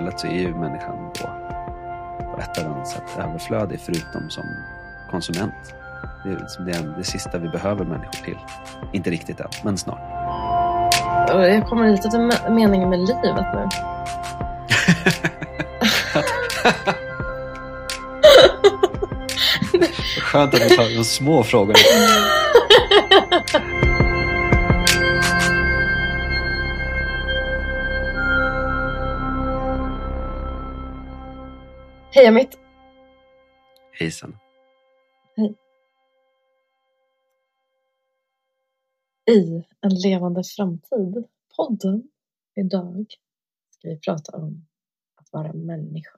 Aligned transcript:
istället 0.00 0.20
så 0.20 0.26
är 0.26 0.32
ju 0.32 0.54
människan 0.54 1.10
då 1.18 1.30
på 2.34 2.40
ett 2.40 2.58
eller 2.58 2.68
annat 2.68 2.88
sätt 2.88 3.02
överflödig 3.18 3.80
förutom 3.80 4.30
som 4.30 4.44
konsument. 5.10 5.54
Det 6.24 6.30
är 6.30 6.64
det, 6.64 6.94
det 6.98 7.04
sista 7.04 7.38
vi 7.38 7.48
behöver 7.48 7.84
människor 7.84 8.24
till. 8.24 8.38
Inte 8.92 9.10
riktigt 9.10 9.40
än, 9.40 9.48
men 9.64 9.78
snart. 9.78 9.98
Jag 11.28 11.66
kommer 11.66 11.90
lite 11.90 12.10
till 12.10 12.30
meningen 12.50 12.90
med 12.90 12.98
livet 12.98 13.46
nu. 13.54 13.68
Skönt 20.22 20.54
att 20.54 20.60
vi 20.60 20.76
tar 20.76 20.96
de 20.96 21.04
små 21.04 21.42
frågorna. 21.42 21.78
Hej 32.20 32.28
Amit. 32.28 32.58
Hejsan. 33.92 34.38
Hej. 35.36 35.54
I 39.30 39.64
En 39.80 39.94
levande 40.04 40.42
framtid, 40.56 41.24
podden, 41.56 42.02
idag 42.56 43.06
ska 43.70 43.88
vi 43.88 44.00
prata 44.00 44.36
om 44.36 44.66
att 45.14 45.32
vara 45.32 45.52
människa. 45.52 46.16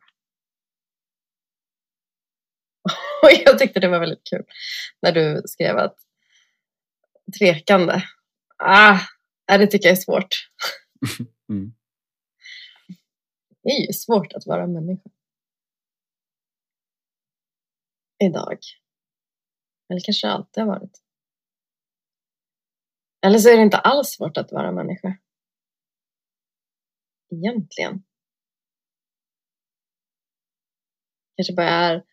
Och 3.22 3.30
jag 3.44 3.58
tyckte 3.58 3.80
det 3.80 3.88
var 3.88 4.00
väldigt 4.00 4.24
kul 4.30 4.44
när 5.02 5.12
du 5.12 5.42
skrev 5.44 5.76
att 5.76 5.96
tvekande. 7.38 8.02
Ah, 8.58 8.98
det 9.46 9.66
tycker 9.66 9.88
jag 9.88 9.96
är 9.96 10.02
svårt. 10.02 10.50
Mm. 11.48 11.74
Det 13.62 13.68
är 13.68 13.86
ju 13.86 13.92
svårt 13.92 14.32
att 14.32 14.46
vara 14.46 14.66
människa. 14.66 15.10
Idag. 18.26 18.58
Eller 19.88 20.00
kanske 20.04 20.28
alltid 20.28 20.64
har 20.64 20.68
varit. 20.68 21.02
Eller 23.26 23.38
så 23.38 23.48
är 23.48 23.56
det 23.56 23.62
inte 23.62 23.76
alls 23.76 24.08
svårt 24.08 24.36
att 24.36 24.52
vara 24.52 24.72
människa. 24.72 25.18
Egentligen. 27.30 28.04
Kanske 31.36 31.54
bara 31.54 31.68
är 31.68 32.04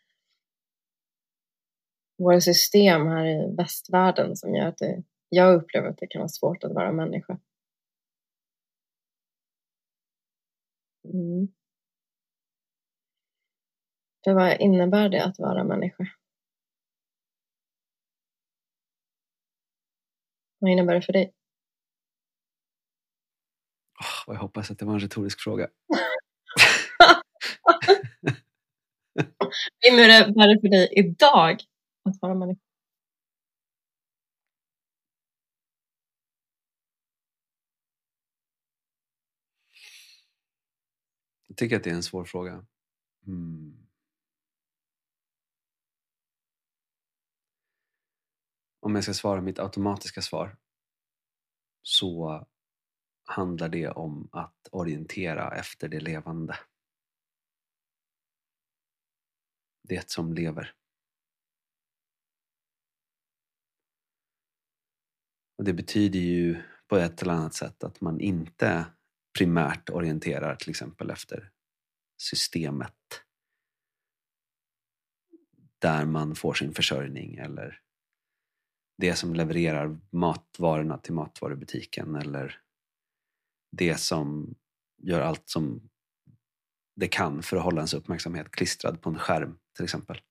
våra 2.18 2.42
system 2.42 3.08
här 3.08 3.26
i 3.26 3.56
västvärlden 3.56 4.36
som 4.36 4.56
gör 4.56 4.68
att 4.68 4.78
det, 4.78 5.04
jag 5.30 5.56
upplever 5.56 5.90
att 5.90 5.98
det 5.98 6.08
kan 6.08 6.20
vara 6.20 6.30
svårt 6.30 6.64
att 6.64 6.74
vara 6.74 6.92
människa. 6.92 7.40
Mm. 11.04 11.59
För 14.24 14.34
vad 14.34 14.62
innebär 14.62 15.10
det 15.10 15.24
att 15.24 15.40
vara 15.40 15.64
människa? 15.64 16.08
Vad 20.60 20.72
innebär 20.72 20.96
det 20.96 21.02
för 21.02 21.14
dig? 21.14 21.34
Oh, 24.00 24.34
jag 24.36 24.42
hoppas 24.42 24.72
att 24.72 24.80
det 24.80 24.86
var 24.86 24.94
en 24.94 25.00
retorisk 25.00 25.42
fråga. 25.42 25.68
Vad 29.38 29.94
innebär 29.94 30.48
det 30.48 30.62
för 30.62 30.70
dig 30.70 30.90
idag 30.92 31.58
att 32.04 32.22
vara 32.22 32.36
människa? 32.36 32.62
Jag 41.48 41.58
tycker 41.58 41.76
att 41.76 41.84
det 41.84 41.90
är 41.90 41.94
en 41.96 42.04
svår 42.04 42.26
fråga. 42.26 42.66
Mm. 43.28 43.79
Om 48.90 48.96
jag 48.96 49.04
ska 49.04 49.14
svara 49.14 49.42
mitt 49.42 49.60
automatiska 49.60 50.22
svar 50.22 50.58
så 51.82 52.48
handlar 53.26 53.70
det 53.70 53.90
om 53.90 54.30
att 54.32 54.68
orientera 54.72 55.56
efter 55.56 55.88
det 55.88 56.00
levande. 56.00 56.60
Det 59.84 60.10
som 60.10 60.34
lever. 60.34 60.74
Och 65.58 65.64
det 65.64 65.74
betyder 65.74 66.20
ju 66.20 66.64
på 66.88 66.96
ett 66.98 67.22
eller 67.22 67.34
annat 67.34 67.54
sätt 67.54 67.84
att 67.84 68.02
man 68.02 68.20
inte 68.20 68.86
primärt 69.38 69.90
orienterar 69.90 70.56
till 70.56 70.70
exempel 70.70 71.10
efter 71.10 71.52
systemet 72.18 73.24
där 75.80 76.06
man 76.06 76.36
får 76.36 76.54
sin 76.54 76.74
försörjning 76.74 77.38
eller 77.38 77.82
det 79.00 79.16
som 79.16 79.34
levererar 79.34 80.00
matvarorna 80.10 80.98
till 80.98 81.14
matvarubutiken 81.14 82.16
eller 82.16 82.62
det 83.72 83.98
som 83.98 84.56
gör 84.98 85.22
allt 85.22 85.50
som 85.50 85.90
det 86.96 87.08
kan 87.08 87.44
för 87.44 87.58
att 87.58 87.64
hålla 87.64 87.78
ens 87.78 87.94
uppmärksamhet 87.94 88.52
klistrad 88.52 89.02
på 89.02 89.10
en 89.10 89.20
skärm 89.20 89.58
till 89.76 89.84
exempel. 89.84 90.22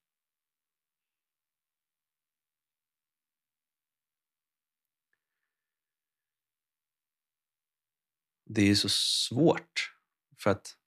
Det 8.45 8.63
är 8.63 8.67
ju 8.67 8.77
så 8.77 8.89
svårt 8.89 9.95
för 10.39 10.51
att 10.51 10.78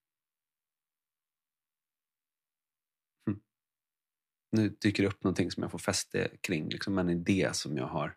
nu 4.51 4.69
dyker 4.69 5.03
det 5.03 5.09
upp 5.09 5.23
någonting 5.23 5.51
som 5.51 5.63
jag 5.63 5.71
får 5.71 5.79
fäste 5.79 6.31
kring, 6.41 6.69
liksom 6.69 6.97
en 6.97 7.09
idé 7.09 7.49
som 7.53 7.77
jag 7.77 7.87
har 7.87 8.15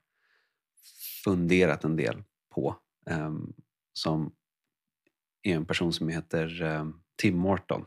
funderat 1.25 1.85
en 1.85 1.97
del 1.97 2.25
på. 2.55 2.77
Um, 3.11 3.55
som 3.93 4.35
är 5.43 5.57
en 5.57 5.67
person 5.67 5.93
som 5.93 6.09
heter 6.09 6.63
um, 6.63 7.03
Tim 7.17 7.39
Morton 7.39 7.87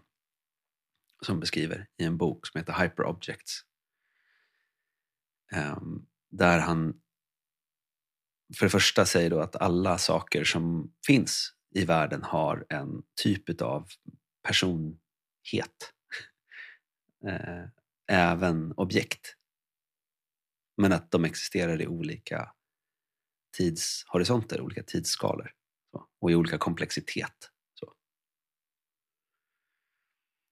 som 1.26 1.40
beskriver 1.40 1.88
i 1.98 2.04
en 2.04 2.18
bok 2.18 2.48
som 2.48 2.60
heter 2.60 2.74
Hyper 2.74 3.04
Objects. 3.04 3.62
Um, 5.56 6.08
där 6.30 6.60
han 6.60 7.02
för 8.58 8.66
det 8.66 8.70
första 8.70 9.06
säger 9.06 9.30
då 9.30 9.40
att 9.40 9.56
alla 9.56 9.98
saker 9.98 10.44
som 10.44 10.94
finns 11.06 11.54
i 11.76 11.86
världen 11.86 12.24
har 12.24 12.66
en 12.70 13.04
typ 13.16 13.62
av 13.62 13.88
personhet. 14.44 15.94
Även 18.08 18.72
objekt. 18.72 19.36
Men 20.78 20.94
att 20.94 21.12
de 21.12 21.26
existerar 21.26 21.82
i 21.82 21.88
olika 21.88 22.52
tidshorisonter, 23.58 24.62
olika 24.62 24.84
tidsskalor 24.84 25.52
och 26.22 26.32
i 26.32 26.36
olika 26.36 26.58
komplexitet. 26.58 27.52
Så. 27.74 27.94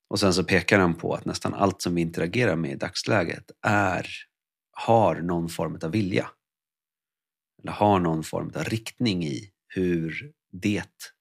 Och 0.09 0.19
sen 0.19 0.33
så 0.33 0.43
pekar 0.43 0.79
han 0.79 0.95
på 0.95 1.13
att 1.13 1.25
nästan 1.25 1.53
allt 1.53 1.81
som 1.81 1.95
vi 1.95 2.01
interagerar 2.01 2.55
med 2.55 2.71
i 2.71 2.75
dagsläget 2.75 3.51
är, 3.61 4.07
har 4.71 5.15
någon 5.15 5.49
form 5.49 5.79
av 5.83 5.91
vilja. 5.91 6.29
Eller 7.61 7.71
har 7.71 7.99
någon 7.99 8.23
form 8.23 8.51
av 8.55 8.63
riktning 8.63 9.25
i 9.25 9.51
hur 9.67 10.33
det 10.51 11.13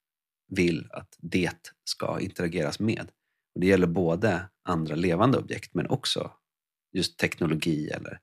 vill 0.47 0.89
att 0.93 1.16
det 1.19 1.72
ska 1.84 2.21
interageras 2.21 2.81
med. 2.81 3.11
Och 3.54 3.60
det 3.60 3.66
gäller 3.66 3.87
både 3.87 4.50
andra 4.62 4.94
levande 4.94 5.38
objekt 5.38 5.75
men 5.75 5.87
också 5.87 6.32
just 6.92 7.19
teknologi 7.19 7.88
eller 7.88 8.21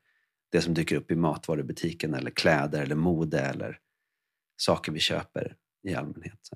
det 0.51 0.61
som 0.61 0.73
dyker 0.73 0.95
upp 0.95 1.11
i 1.11 1.15
matvarubutiken 1.15 2.13
eller 2.13 2.31
kläder 2.31 2.81
eller 2.81 2.95
mode 2.95 3.39
eller 3.39 3.79
saker 4.61 4.91
vi 4.91 4.99
köper 4.99 5.57
i 5.87 5.95
allmänhet. 5.95 6.49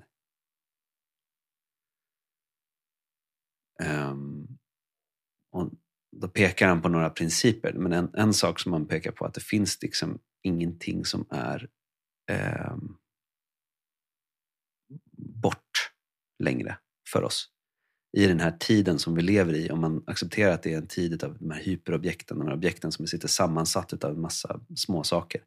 Um, 3.84 4.58
och 5.52 5.70
då 6.16 6.28
pekar 6.28 6.68
han 6.68 6.82
på 6.82 6.88
några 6.88 7.10
principer, 7.10 7.72
men 7.72 7.92
en, 7.92 8.14
en 8.14 8.34
sak 8.34 8.60
som 8.60 8.72
han 8.72 8.86
pekar 8.86 9.12
på 9.12 9.24
är 9.24 9.28
att 9.28 9.34
det 9.34 9.40
finns 9.40 9.82
liksom 9.82 10.18
ingenting 10.42 11.04
som 11.04 11.26
är 11.30 11.68
um, 12.72 12.98
bort 15.18 15.92
längre 16.38 16.78
för 17.12 17.22
oss 17.22 17.55
i 18.16 18.26
den 18.26 18.40
här 18.40 18.50
tiden 18.50 18.98
som 18.98 19.14
vi 19.14 19.22
lever 19.22 19.54
i, 19.54 19.70
om 19.70 19.80
man 19.80 20.04
accepterar 20.06 20.52
att 20.52 20.62
det 20.62 20.72
är 20.72 20.78
en 20.78 20.86
tid 20.86 21.24
av 21.24 21.38
de 21.38 21.50
här 21.50 21.60
hyperobjekten, 21.60 22.38
de 22.38 22.48
här 22.48 22.54
objekten 22.54 22.92
som 22.92 23.06
sitter 23.06 23.28
sammansatt 23.28 24.04
av 24.04 24.10
en 24.10 24.20
massa 24.20 24.60
små 24.76 25.04
saker 25.04 25.40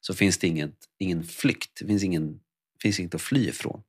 så 0.00 0.14
finns 0.14 0.38
det 0.38 0.46
inget, 0.46 0.76
ingen 0.98 1.24
flykt, 1.24 1.78
det 1.80 1.86
finns, 1.86 2.02
ingen, 2.02 2.40
finns 2.82 3.00
inget 3.00 3.14
att 3.14 3.20
fly 3.20 3.48
ifrån. 3.48 3.82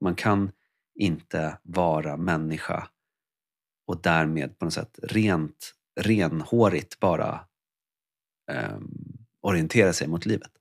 Man 0.00 0.14
kan 0.14 0.52
inte 0.94 1.58
vara 1.62 2.16
människa 2.16 2.88
och 3.86 4.02
därmed 4.02 4.58
på 4.58 4.64
något 4.64 4.74
sätt 4.74 4.98
rent, 5.02 5.74
renhårigt 6.00 7.00
bara 7.00 7.40
eh, 8.50 8.78
orientera 9.40 9.92
sig 9.92 10.08
mot 10.08 10.26
livet 10.26 10.52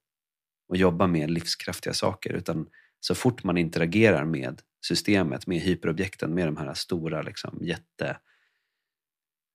och 0.69 0.77
jobba 0.77 1.07
med 1.07 1.31
livskraftiga 1.31 1.93
saker 1.93 2.33
utan 2.33 2.69
så 2.99 3.15
fort 3.15 3.43
man 3.43 3.57
interagerar 3.57 4.25
med 4.25 4.61
systemet, 4.87 5.47
med 5.47 5.59
hyperobjekten, 5.59 6.33
med 6.33 6.47
de 6.47 6.57
här 6.57 6.73
stora 6.73 7.21
liksom, 7.21 7.59
jätte 7.61 8.19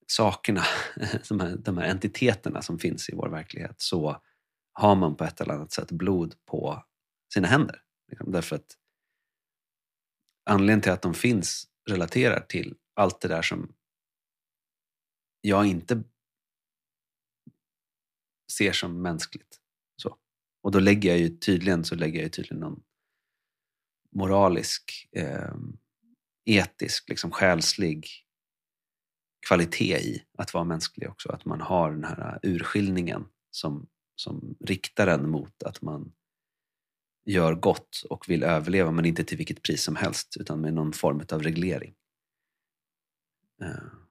sakerna, 0.06 0.62
de 1.29 1.41
här, 1.41 1.56
de 1.56 1.79
här 1.79 1.89
entiteterna 1.89 2.62
som 2.62 2.79
finns 2.79 3.09
i 3.09 3.15
vår 3.15 3.29
verklighet, 3.29 3.75
så 3.77 4.23
har 4.73 4.97
man 4.97 5.17
på 5.17 5.25
ett 5.25 5.41
eller 5.41 5.55
annat 5.55 5.73
sätt 5.73 5.93
blod 5.93 6.35
på 6.47 6.85
sina 7.35 7.49
händer. 7.49 7.83
Liksom. 8.09 8.33
Därför 8.33 8.56
att 8.56 8.77
anledningen 10.44 10.81
till 10.81 10.93
att 10.93 11.03
de 11.03 11.15
finns 11.15 11.69
relaterar 11.91 12.41
till 12.41 12.77
allt 12.94 13.21
det 13.21 13.29
där 13.29 13.43
som 13.43 13.75
jag 15.41 15.67
inte 15.67 16.03
ser 18.53 18.73
som 18.73 19.03
mänskligt. 19.03 19.59
Så. 19.97 20.17
Och 20.62 20.73
då 20.73 20.81
lägger 20.81 21.11
jag 21.11 21.19
ju 21.19 21.29
tydligen, 21.29 21.85
så 21.85 21.94
lägger 21.94 22.19
jag 22.19 22.25
ju 22.25 22.31
tydligen 22.31 22.61
någon 22.61 22.83
moralisk, 24.12 25.09
eh, 25.12 25.55
etisk, 26.44 27.09
liksom 27.09 27.31
själslig 27.31 28.06
kvalitet 29.49 29.99
i 29.99 30.23
att 30.38 30.55
vara 30.55 30.64
mänsklig 30.64 31.11
också. 31.11 31.32
Att 31.32 31.44
man 31.44 31.61
har 31.61 31.91
den 31.91 32.05
här 32.05 32.38
urskiljningen 32.43 33.25
som, 33.50 33.87
som 34.14 34.56
riktar 34.61 35.06
en 35.06 35.31
mot 35.31 35.62
att 35.62 35.82
man 35.82 36.12
gör 37.25 37.55
gott 37.55 38.03
och 38.11 38.29
vill 38.29 38.43
överleva 38.43 38.91
men 38.91 39.05
inte 39.05 39.25
till 39.25 39.38
vilket 39.38 39.62
pris 39.62 39.82
som 39.82 39.97
helst 39.97 40.37
utan 40.41 40.61
med 40.61 40.75
någon 40.75 40.93
form 40.93 41.23
av 41.32 41.43
reglering. 41.43 41.94
Eh. 43.62 44.02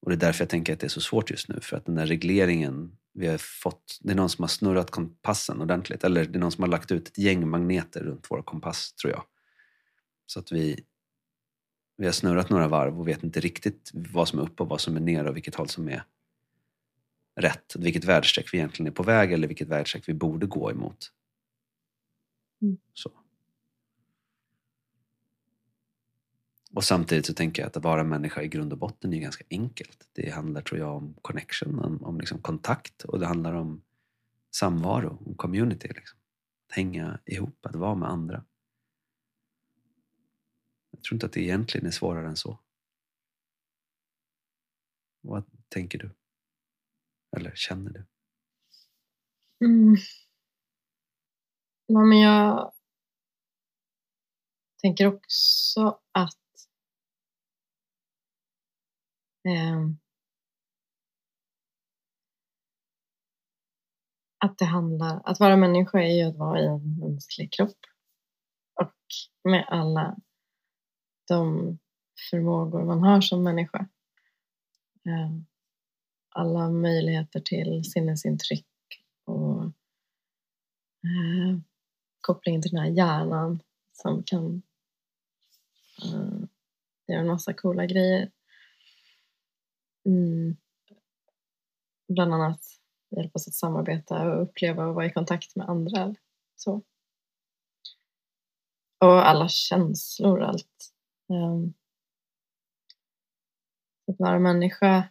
Och 0.00 0.10
det 0.10 0.16
är 0.16 0.20
därför 0.20 0.42
jag 0.42 0.48
tänker 0.50 0.72
att 0.72 0.80
det 0.80 0.86
är 0.86 0.88
så 0.88 1.00
svårt 1.00 1.30
just 1.30 1.48
nu 1.48 1.60
för 1.60 1.76
att 1.76 1.86
den 1.86 1.94
där 1.94 2.06
regleringen 2.06 2.96
vi 3.12 3.26
har 3.26 3.38
fått, 3.38 3.98
det 4.00 4.12
är 4.12 4.16
någon 4.16 4.28
som 4.28 4.42
har 4.42 4.48
snurrat 4.48 4.90
kompassen 4.90 5.60
ordentligt 5.60 6.04
eller 6.04 6.24
det 6.24 6.38
är 6.38 6.40
någon 6.40 6.52
som 6.52 6.62
har 6.62 6.68
lagt 6.68 6.92
ut 6.92 7.08
ett 7.08 7.18
gäng 7.18 7.48
magneter 7.48 8.00
runt 8.00 8.26
vår 8.30 8.42
kompass 8.42 8.92
tror 8.92 9.12
jag. 9.12 9.24
Så 10.26 10.40
att 10.40 10.52
vi, 10.52 10.84
vi 11.96 12.04
har 12.04 12.12
snurrat 12.12 12.50
några 12.50 12.68
varv 12.68 13.00
och 13.00 13.08
vet 13.08 13.22
inte 13.22 13.40
riktigt 13.40 13.90
vad 13.92 14.28
som 14.28 14.38
är 14.38 14.42
upp 14.42 14.60
och 14.60 14.68
vad 14.68 14.80
som 14.80 14.96
är 14.96 15.00
ner 15.00 15.24
och 15.24 15.36
vilket 15.36 15.54
håll 15.54 15.68
som 15.68 15.88
är 15.88 16.04
rätt. 17.36 17.76
Vilket 17.76 18.04
värdestreck 18.04 18.54
vi 18.54 18.58
egentligen 18.58 18.92
är 18.92 18.94
på 18.94 19.02
väg 19.02 19.32
eller 19.32 19.48
vilket 19.48 19.68
värdestreck 19.68 20.08
vi 20.08 20.14
borde 20.14 20.46
gå 20.46 20.70
emot. 20.70 21.12
Mm. 22.62 22.78
Så. 22.94 23.19
Och 26.74 26.84
samtidigt 26.84 27.26
så 27.26 27.34
tänker 27.34 27.62
jag 27.62 27.68
att 27.68 27.76
att 27.76 27.84
vara 27.84 28.04
människa 28.04 28.42
i 28.42 28.48
grund 28.48 28.72
och 28.72 28.78
botten 28.78 29.12
är 29.12 29.20
ganska 29.20 29.44
enkelt. 29.50 30.08
Det 30.12 30.30
handlar 30.30 30.62
tror 30.62 30.80
jag 30.80 30.96
om 30.96 31.14
connection, 31.22 31.78
om, 31.78 32.04
om 32.04 32.20
liksom 32.20 32.42
kontakt 32.42 33.04
och 33.04 33.20
det 33.20 33.26
handlar 33.26 33.54
om 33.54 33.82
samvaro, 34.50 35.22
om 35.26 35.34
community. 35.34 35.88
Liksom. 35.88 36.18
Att 36.68 36.76
hänga 36.76 37.18
ihop, 37.26 37.66
att 37.66 37.76
vara 37.76 37.94
med 37.94 38.08
andra. 38.08 38.44
Jag 40.90 41.02
tror 41.02 41.16
inte 41.16 41.26
att 41.26 41.32
det 41.32 41.42
egentligen 41.42 41.86
är 41.86 41.90
svårare 41.90 42.28
än 42.28 42.36
så. 42.36 42.58
Vad 45.20 45.44
tänker 45.68 45.98
du? 45.98 46.10
Eller 47.36 47.52
känner 47.54 47.90
du? 47.90 48.06
Mm. 49.66 49.96
Ja, 51.86 52.04
men 52.04 52.18
jag 52.18 52.72
tänker 54.82 55.06
också 55.06 56.00
att 56.12 56.36
eh, 56.36 56.60
Ehm. 59.44 59.98
att 64.44 64.58
det 64.58 64.64
handlar, 64.64 65.20
att 65.24 65.40
vara 65.40 65.56
människa 65.56 65.98
är 65.98 66.14
ju 66.14 66.22
att 66.22 66.36
vara 66.36 66.60
i 66.60 66.66
en 66.66 66.98
mänsklig 66.98 67.52
kropp 67.52 67.78
och 68.80 68.94
med 69.50 69.64
alla 69.68 70.16
de 71.28 71.78
förmågor 72.30 72.84
man 72.84 73.02
har 73.02 73.20
som 73.20 73.42
människa. 73.42 73.88
Eh, 75.06 75.30
alla 76.28 76.70
möjligheter 76.70 77.40
till 77.40 77.84
sinnesintryck 77.84 78.66
och 79.24 79.64
eh, 81.04 81.58
kopplingen 82.20 82.62
till 82.62 82.70
den 82.70 82.80
här 82.80 82.90
hjärnan 82.90 83.62
som 83.92 84.22
kan 84.22 84.62
eh, 86.04 86.48
göra 87.06 87.20
en 87.20 87.26
massa 87.26 87.52
coola 87.52 87.86
grejer. 87.86 88.30
Mm. 90.06 90.56
Bland 92.08 92.34
annat 92.34 92.60
hjälpa 93.16 93.38
oss 93.38 93.48
att 93.48 93.54
samarbeta 93.54 94.30
och 94.30 94.42
uppleva 94.42 94.86
och 94.86 94.94
vara 94.94 95.06
i 95.06 95.12
kontakt 95.12 95.56
med 95.56 95.68
andra. 95.68 96.14
Så. 96.56 96.82
Och 98.98 99.28
alla 99.28 99.48
känslor, 99.48 100.42
allt. 100.42 100.92
Um, 101.28 101.74
att 104.06 104.18
vara 104.18 104.38
människa 104.38 105.10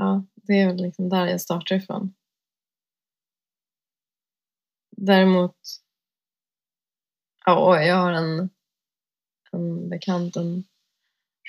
Ja, 0.00 0.24
det 0.34 0.60
är 0.60 0.66
väl 0.66 0.76
liksom 0.76 1.08
där 1.08 1.26
jag 1.26 1.40
startar 1.40 1.76
ifrån. 1.76 2.14
Däremot, 4.96 5.56
ja, 7.46 7.82
jag 7.82 7.96
har 7.96 8.12
en, 8.12 8.50
en 9.52 9.88
bekant, 9.88 10.36
en 10.36 10.64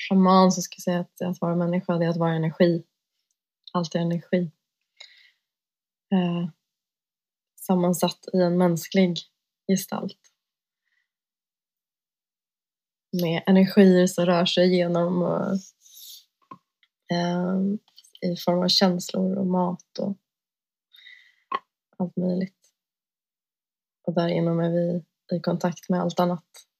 shaman 0.09 0.51
som 0.51 0.63
skulle 0.63 0.81
säga 0.81 0.99
att, 0.99 1.21
att 1.21 1.41
vara 1.41 1.55
människa 1.55 1.97
det 1.97 2.05
är 2.05 2.09
att 2.09 2.17
vara 2.17 2.35
energi. 2.35 2.83
Allt 3.73 3.95
är 3.95 3.99
energi. 3.99 4.51
Eh, 6.13 6.49
sammansatt 7.55 8.19
i 8.33 8.37
en 8.37 8.57
mänsklig 8.57 9.17
gestalt. 9.67 10.17
Med 13.21 13.43
energier 13.45 14.07
som 14.07 14.25
rör 14.25 14.45
sig 14.45 14.75
genom 14.75 15.21
och, 15.21 15.45
eh, 17.11 17.41
eh, 17.41 17.61
i 18.31 18.37
form 18.37 18.63
av 18.63 18.67
känslor 18.67 19.37
och 19.37 19.47
mat 19.47 19.99
och 19.99 20.17
allt 21.97 22.17
möjligt. 22.17 22.57
Och 24.03 24.13
därigenom 24.13 24.59
är 24.59 24.69
vi 24.69 25.03
i 25.35 25.39
kontakt 25.39 25.89
med 25.89 26.01
allt 26.01 26.19
annat. 26.19 26.70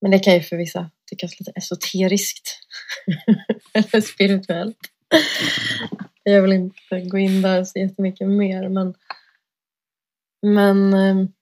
Men 0.00 0.10
det 0.10 0.18
kan 0.18 0.34
ju 0.34 0.40
för 0.40 0.56
vissa 0.56 0.90
tyckas 1.10 1.40
lite 1.40 1.52
esoteriskt 1.56 2.60
eller 3.72 4.00
spirituellt. 4.00 4.78
Jag 6.22 6.42
vill 6.42 6.52
inte 6.52 7.00
gå 7.00 7.18
in 7.18 7.42
där 7.42 7.64
så 7.64 7.78
jättemycket 7.78 8.28
mer 8.28 8.68
men, 8.68 8.94
men 10.42 10.94
ehm, 10.94 11.32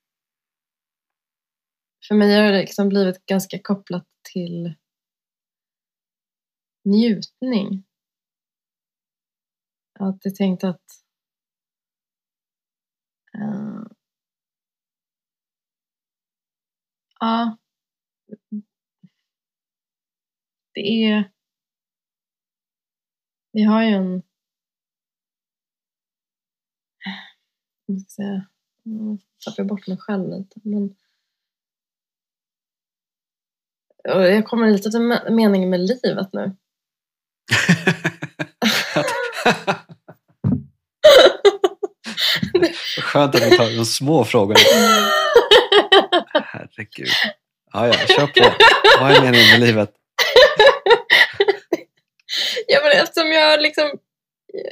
för 2.08 2.14
mig 2.14 2.36
har 2.36 2.52
det 2.52 2.60
liksom 2.60 2.88
blivit 2.88 3.26
ganska 3.26 3.58
kopplat 3.58 4.06
till 4.32 4.74
njutning. 6.84 7.84
Jag 9.92 10.00
har 10.00 10.12
alltid 10.12 10.34
tänkt 10.34 10.64
att 10.64 10.84
uh, 13.38 13.86
ja, 17.20 17.56
det 20.76 21.04
är 21.04 21.30
vi 23.52 23.62
har 23.62 23.82
ju 23.82 23.88
en 23.88 24.22
jag 27.86 28.00
ska 28.00 28.08
säga, 28.10 28.46
jag 28.82 29.18
tappar 29.44 29.64
bort 29.64 29.86
mig 29.86 29.98
själv 29.98 30.30
lite 30.30 30.60
men 30.62 30.96
jag 34.04 34.46
kommer 34.46 34.70
lite 34.70 34.90
till 34.90 35.18
meningen 35.30 35.70
med 35.70 35.80
livet 35.80 36.28
nu. 36.32 36.56
Skönt 43.02 43.34
att 43.34 43.42
vi 43.42 43.56
tar 43.56 43.76
de 43.76 43.84
små 43.84 44.24
frågorna. 44.24 44.60
Herregud. 46.44 47.08
Ja, 47.72 47.86
ja, 47.86 47.92
kör 47.92 48.26
på. 48.26 48.54
Vad 49.00 49.10
är 49.10 49.20
meningen 49.20 49.50
med 49.50 49.60
livet? 49.60 49.92
ja, 52.66 52.80
men 52.82 52.85
eftersom 53.02 53.32
jag 53.32 53.62
liksom 53.62 53.98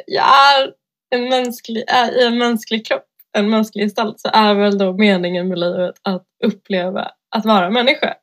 jag 0.06 0.24
är 0.24 0.72
en 1.10 1.28
mänsklig, 1.28 1.84
är 1.86 2.22
i 2.22 2.26
en 2.26 2.38
mänsklig 2.38 2.86
kropp, 2.86 3.06
en 3.32 3.50
mänsklig 3.50 3.84
gestalt, 3.84 4.20
så 4.20 4.28
är 4.32 4.54
väl 4.54 4.78
då 4.78 4.92
meningen 4.92 5.48
med 5.48 5.58
livet 5.58 5.94
att 6.02 6.26
uppleva 6.44 7.10
att 7.30 7.44
vara 7.44 7.70
människa. 7.70 8.16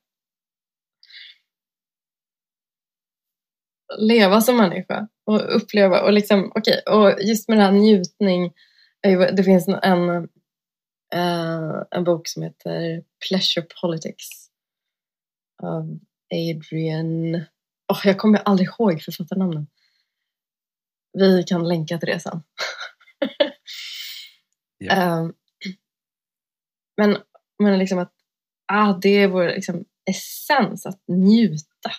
leva 3.98 4.42
som 4.42 4.58
människa 4.58 5.08
och 5.26 5.56
uppleva 5.56 6.02
och 6.02 6.14
liksom, 6.14 6.52
okej, 6.56 6.82
okay, 6.86 6.96
och 6.96 7.22
just 7.22 7.50
med 7.50 7.58
den 7.58 7.66
här 7.66 7.72
njutning, 7.72 8.54
eh, 9.08 9.20
det 9.20 9.44
finns 9.44 9.68
en, 9.68 10.10
eh, 11.14 11.84
en 11.92 12.04
bok 12.04 12.28
som 12.28 12.44
heter 12.44 13.04
Pleasure 13.28 13.66
Politics 13.82 14.30
av 15.64 16.00
Adrian, 16.34 17.36
oh, 17.88 18.02
jag 18.04 18.18
kommer 18.18 18.40
aldrig 18.46 18.68
ihåg 18.68 19.02
författarnamnen 19.02 19.68
vi 21.14 21.44
kan 21.44 21.68
länka 21.68 21.98
till 21.98 22.10
det 22.10 22.20
sen. 22.20 22.44
Um, 24.82 25.34
men, 26.98 27.18
men 27.60 27.80
liksom 27.80 28.00
att 28.00 28.14
ah, 28.68 28.94
det 29.02 29.10
är 29.10 29.28
vår 29.28 29.48
liksom, 29.48 29.86
essens, 30.10 30.86
att 30.86 31.02
njuta. 31.08 31.92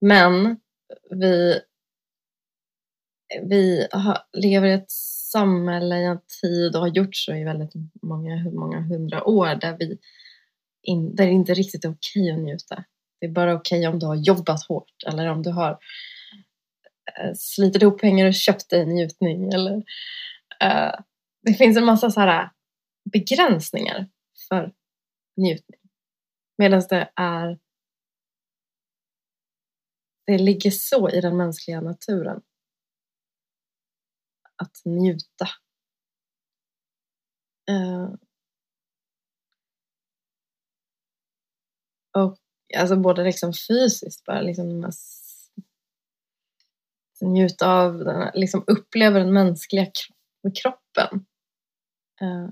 Men 0.00 0.60
vi, 1.10 1.60
vi 3.42 3.88
har, 3.92 4.18
lever 4.32 4.68
i 4.68 4.72
ett 4.72 4.90
samhälle, 5.32 5.98
i 5.98 6.04
en 6.04 6.20
tid 6.42 6.74
och 6.76 6.80
har 6.80 6.88
gjort 6.88 7.16
så 7.16 7.34
i 7.34 7.44
väldigt 7.44 7.72
många, 8.02 8.50
många 8.50 8.80
hundra 8.80 9.24
år 9.24 9.54
där, 9.54 9.76
vi 9.78 9.98
in, 10.82 11.14
där 11.14 11.26
det 11.26 11.32
inte 11.32 11.54
riktigt 11.54 11.84
är 11.84 11.90
okej 11.90 12.30
att 12.30 12.38
njuta. 12.38 12.84
Det 13.20 13.26
är 13.26 13.30
bara 13.30 13.54
okej 13.54 13.86
om 13.86 13.98
du 13.98 14.06
har 14.06 14.14
jobbat 14.14 14.66
hårt 14.68 14.92
eller 15.06 15.26
om 15.26 15.42
du 15.42 15.50
har 15.50 15.78
Eh, 17.06 17.32
slitit 17.34 17.82
ihop 17.82 18.00
pengar 18.00 18.26
och 18.26 18.34
köpt 18.34 18.70
dig 18.70 18.80
en 18.82 18.88
njutning. 18.94 19.52
Eller, 19.52 19.76
eh, 20.60 20.92
det 21.42 21.54
finns 21.54 21.76
en 21.76 21.84
massa 21.84 22.10
så 22.10 22.20
här 22.20 22.42
eh, 22.42 22.48
begränsningar 23.12 24.08
för 24.48 24.72
njutning. 25.36 25.80
Medan 26.58 26.82
det 26.90 27.10
är 27.16 27.58
det 30.26 30.38
ligger 30.38 30.70
så 30.70 31.10
i 31.10 31.20
den 31.20 31.36
mänskliga 31.36 31.80
naturen 31.80 32.42
att 34.56 34.82
njuta. 34.84 35.48
Uh, 37.70 38.14
och 42.14 42.38
alltså 42.76 42.96
både 42.96 43.24
liksom 43.24 43.52
fysiskt, 43.68 44.24
bara 44.24 44.40
liksom 44.40 44.84
s- 44.84 45.25
njuta 47.22 47.72
av, 47.72 47.98
den, 47.98 48.16
här- 48.16 48.32
liksom 48.34 48.64
uppleva 48.66 49.18
den 49.18 49.32
mänskliga 49.32 49.84
kro- 49.84 50.52
kroppen. 50.62 51.26
Eh. 52.20 52.48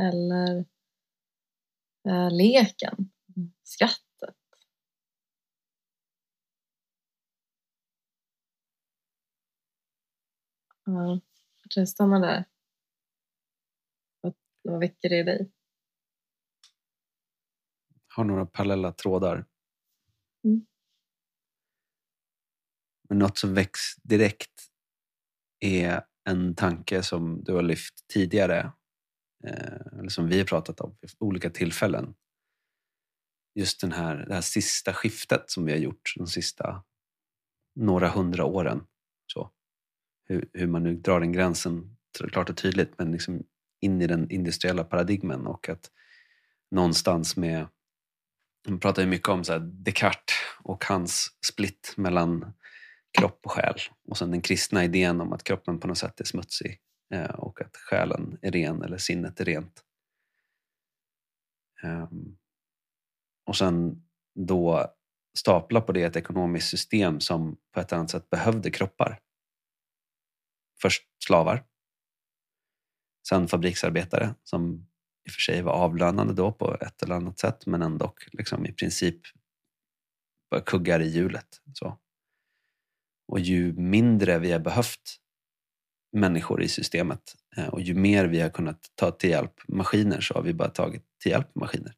Eller 0.00 0.64
eh, 2.08 2.30
leken, 2.30 3.10
skrattet. 3.62 4.34
Ja, 10.84 11.20
jag 11.62 11.70
tror 11.70 11.80
jag 11.82 11.88
stannar 11.88 12.20
där. 12.20 12.44
Vad, 14.20 14.34
vad 14.62 14.80
väcker 14.80 15.08
det 15.08 15.18
i 15.18 15.22
dig? 15.22 15.50
Har 18.16 18.24
några 18.24 18.46
parallella 18.46 18.92
trådar. 18.92 19.44
Mm. 20.44 20.66
Men 23.08 23.18
något 23.18 23.38
som 23.38 23.54
väcks 23.54 23.80
direkt 24.02 24.70
är 25.60 26.02
en 26.24 26.54
tanke 26.54 27.02
som 27.02 27.44
du 27.44 27.52
har 27.54 27.62
lyft 27.62 27.94
tidigare. 28.12 28.72
Eh, 29.44 29.98
eller 29.98 30.08
som 30.08 30.28
vi 30.28 30.38
har 30.38 30.46
pratat 30.46 30.80
om 30.80 30.96
vid 31.00 31.10
olika 31.18 31.50
tillfällen. 31.50 32.14
Just 33.54 33.80
den 33.80 33.92
här, 33.92 34.16
det 34.16 34.34
här 34.34 34.40
sista 34.40 34.92
skiftet 34.92 35.50
som 35.50 35.64
vi 35.64 35.72
har 35.72 35.78
gjort 35.78 36.12
de 36.16 36.26
sista 36.26 36.84
några 37.74 38.08
hundra 38.08 38.44
åren. 38.44 38.86
Så. 39.26 39.50
Hur, 40.24 40.48
hur 40.52 40.66
man 40.66 40.82
nu 40.82 40.94
drar 40.96 41.20
den 41.20 41.32
gränsen, 41.32 41.96
klart 42.32 42.50
och 42.50 42.56
tydligt, 42.56 42.98
men 42.98 43.12
liksom 43.12 43.42
in 43.80 44.02
i 44.02 44.06
den 44.06 44.30
industriella 44.30 44.84
paradigmen 44.84 45.46
och 45.46 45.68
att 45.68 45.90
någonstans 46.70 47.36
med 47.36 47.66
de 48.68 48.80
pratar 48.80 49.02
ju 49.02 49.08
mycket 49.08 49.28
om 49.28 49.44
så 49.44 49.52
här 49.52 49.60
Descartes 49.60 50.34
och 50.62 50.84
hans 50.84 51.28
split 51.52 51.94
mellan 51.96 52.52
kropp 53.18 53.40
och 53.44 53.52
själ. 53.52 53.74
Och 54.08 54.18
sen 54.18 54.30
den 54.30 54.40
kristna 54.40 54.84
idén 54.84 55.20
om 55.20 55.32
att 55.32 55.44
kroppen 55.44 55.80
på 55.80 55.88
något 55.88 55.98
sätt 55.98 56.20
är 56.20 56.24
smutsig 56.24 56.80
eh, 57.14 57.30
och 57.30 57.60
att 57.60 57.76
själen 57.76 58.38
är 58.42 58.50
ren 58.50 58.82
eller 58.82 58.98
sinnet 58.98 59.40
är 59.40 59.44
rent. 59.44 59.84
Ehm, 61.82 62.36
och 63.46 63.56
sen 63.56 64.02
då 64.34 64.94
stapla 65.38 65.80
på 65.80 65.92
det 65.92 66.02
ett 66.02 66.16
ekonomiskt 66.16 66.68
system 66.68 67.20
som 67.20 67.56
på 67.74 67.80
ett 67.80 67.92
annat 67.92 68.10
sätt 68.10 68.30
behövde 68.30 68.70
kroppar. 68.70 69.20
Först 70.82 71.04
slavar. 71.24 71.64
Sen 73.28 73.48
fabriksarbetare 73.48 74.34
som 74.44 74.88
i 75.28 75.30
och 75.30 75.32
för 75.32 75.40
sig 75.40 75.62
var 75.62 75.72
avlönande 75.72 76.34
då 76.34 76.52
på 76.52 76.76
ett 76.80 77.02
eller 77.02 77.14
annat 77.14 77.38
sätt 77.38 77.66
men 77.66 77.82
ändå 77.82 78.14
liksom 78.32 78.66
i 78.66 78.72
princip 78.72 79.20
bara 80.50 80.60
kuggar 80.60 81.00
i 81.00 81.08
hjulet. 81.08 81.60
Så. 81.74 81.98
Och 83.28 83.40
ju 83.40 83.72
mindre 83.72 84.38
vi 84.38 84.52
har 84.52 84.58
behövt 84.58 85.16
människor 86.12 86.62
i 86.62 86.68
systemet 86.68 87.36
eh, 87.56 87.66
och 87.66 87.80
ju 87.80 87.94
mer 87.94 88.24
vi 88.24 88.40
har 88.40 88.50
kunnat 88.50 88.92
ta 88.94 89.10
till 89.10 89.30
hjälp 89.30 89.54
maskiner 89.68 90.20
så 90.20 90.34
har 90.34 90.42
vi 90.42 90.54
bara 90.54 90.68
tagit 90.68 91.04
till 91.22 91.32
hjälp 91.32 91.54
maskiner. 91.54 91.94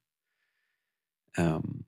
Um, 1.38 1.84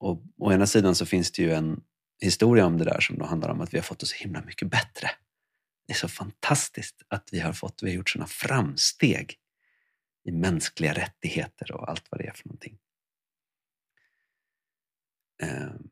och 0.00 0.22
å 0.38 0.52
ena 0.52 0.66
sidan 0.66 0.94
så 0.94 1.06
finns 1.06 1.32
det 1.32 1.42
ju 1.42 1.52
en 1.52 1.80
historia 2.20 2.66
om 2.66 2.78
det 2.78 2.84
där 2.84 3.00
som 3.00 3.18
då 3.18 3.24
handlar 3.24 3.48
om 3.48 3.60
att 3.60 3.74
vi 3.74 3.78
har 3.78 3.82
fått 3.82 3.98
det 3.98 4.06
så 4.06 4.16
himla 4.16 4.42
mycket 4.42 4.70
bättre. 4.70 5.10
Det 5.86 5.92
är 5.92 5.96
så 5.96 6.08
fantastiskt 6.08 7.02
att 7.08 7.28
vi 7.32 7.40
har 7.40 7.52
fått, 7.52 7.82
vi 7.82 7.88
har 7.88 7.96
gjort 7.96 8.10
sådana 8.10 8.26
framsteg 8.26 9.36
i 10.24 10.32
mänskliga 10.32 10.92
rättigheter 10.92 11.72
och 11.72 11.90
allt 11.90 12.06
vad 12.10 12.20
det 12.20 12.26
är 12.26 12.32
för 12.32 12.48
någonting. 12.48 12.78
Ehm. 15.42 15.88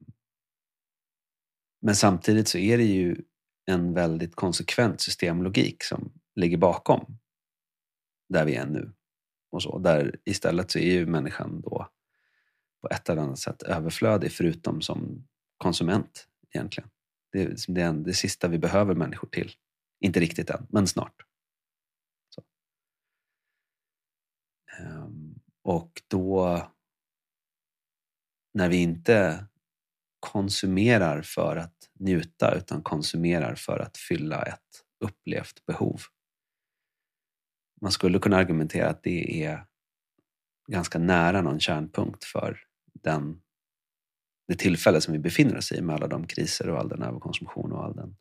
Men 1.80 1.96
samtidigt 1.96 2.48
så 2.48 2.58
är 2.58 2.78
det 2.78 2.84
ju 2.84 3.22
en 3.66 3.94
väldigt 3.94 4.34
konsekvent 4.34 5.00
systemlogik 5.00 5.82
som 5.82 6.12
ligger 6.34 6.56
bakom 6.56 7.18
där 8.28 8.44
vi 8.44 8.54
är 8.54 8.66
nu. 8.66 8.92
Och 9.50 9.62
så. 9.62 9.78
Där 9.78 10.16
istället 10.24 10.70
så 10.70 10.78
är 10.78 10.92
ju 10.92 11.06
människan 11.06 11.60
då 11.60 11.88
på 12.80 12.88
ett 12.88 13.08
eller 13.08 13.22
annat 13.22 13.38
sätt 13.38 13.62
överflödig 13.62 14.32
förutom 14.32 14.80
som 14.80 15.28
konsument 15.56 16.28
egentligen. 16.50 16.90
Det, 17.32 17.42
är 17.42 17.92
det 17.92 18.14
sista 18.14 18.48
vi 18.48 18.58
behöver 18.58 18.94
människor 18.94 19.28
till. 19.28 19.52
Inte 20.00 20.20
riktigt 20.20 20.50
än, 20.50 20.66
men 20.70 20.86
snart. 20.86 21.14
Så. 22.28 22.42
Ehm, 24.67 24.67
Ehm, 24.78 25.34
och 25.62 26.02
då 26.08 26.62
när 28.54 28.68
vi 28.68 28.76
inte 28.76 29.46
konsumerar 30.20 31.22
för 31.22 31.56
att 31.56 31.90
njuta 31.98 32.54
utan 32.54 32.82
konsumerar 32.82 33.54
för 33.54 33.78
att 33.78 33.96
fylla 33.96 34.42
ett 34.42 34.84
upplevt 35.04 35.66
behov. 35.66 36.00
Man 37.80 37.92
skulle 37.92 38.18
kunna 38.18 38.36
argumentera 38.36 38.88
att 38.88 39.02
det 39.02 39.44
är 39.44 39.66
ganska 40.68 40.98
nära 40.98 41.42
någon 41.42 41.60
kärnpunkt 41.60 42.24
för 42.24 42.58
den, 43.02 43.42
det 44.48 44.54
tillfälle 44.54 45.00
som 45.00 45.12
vi 45.12 45.18
befinner 45.18 45.56
oss 45.56 45.72
i 45.72 45.82
med 45.82 45.96
alla 45.96 46.06
de 46.06 46.26
kriser 46.26 46.68
och 46.68 46.78
all 46.78 46.88
den 46.88 47.02
överkonsumtion 47.02 47.72
och 47.72 47.84
all 47.84 47.96
den... 47.96 48.16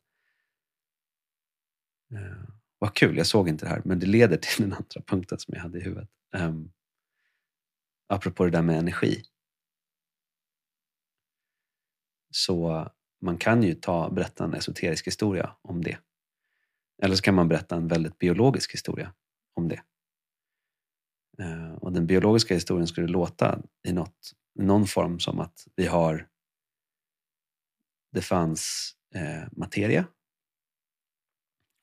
Ehm, 2.14 2.47
vad 2.78 2.94
kul, 2.94 3.16
jag 3.16 3.26
såg 3.26 3.48
inte 3.48 3.64
det 3.64 3.68
här, 3.68 3.82
men 3.84 3.98
det 3.98 4.06
leder 4.06 4.36
till 4.36 4.62
den 4.62 4.72
andra 4.72 5.02
punkten 5.06 5.38
som 5.38 5.54
jag 5.54 5.62
hade 5.62 5.78
i 5.78 5.82
huvudet. 5.82 6.08
Um, 6.36 6.72
apropå 8.08 8.44
det 8.44 8.50
där 8.50 8.62
med 8.62 8.78
energi. 8.78 9.22
Så 12.30 12.88
man 13.20 13.38
kan 13.38 13.62
ju 13.62 13.74
ta, 13.74 14.10
berätta 14.10 14.44
en 14.44 14.54
esoterisk 14.54 15.06
historia 15.06 15.56
om 15.62 15.84
det. 15.84 15.98
Eller 17.02 17.16
så 17.16 17.22
kan 17.22 17.34
man 17.34 17.48
berätta 17.48 17.76
en 17.76 17.88
väldigt 17.88 18.18
biologisk 18.18 18.72
historia 18.72 19.14
om 19.54 19.68
det. 19.68 19.82
Uh, 21.40 21.72
och 21.72 21.92
den 21.92 22.06
biologiska 22.06 22.54
historien 22.54 22.86
skulle 22.86 23.06
låta 23.06 23.62
i 23.88 23.92
något, 23.92 24.32
någon 24.54 24.86
form 24.86 25.18
som 25.18 25.40
att 25.40 25.66
vi 25.76 25.86
har 25.86 26.28
det 28.12 28.22
fanns 28.22 28.92
eh, 29.14 29.48
materia. 29.52 30.06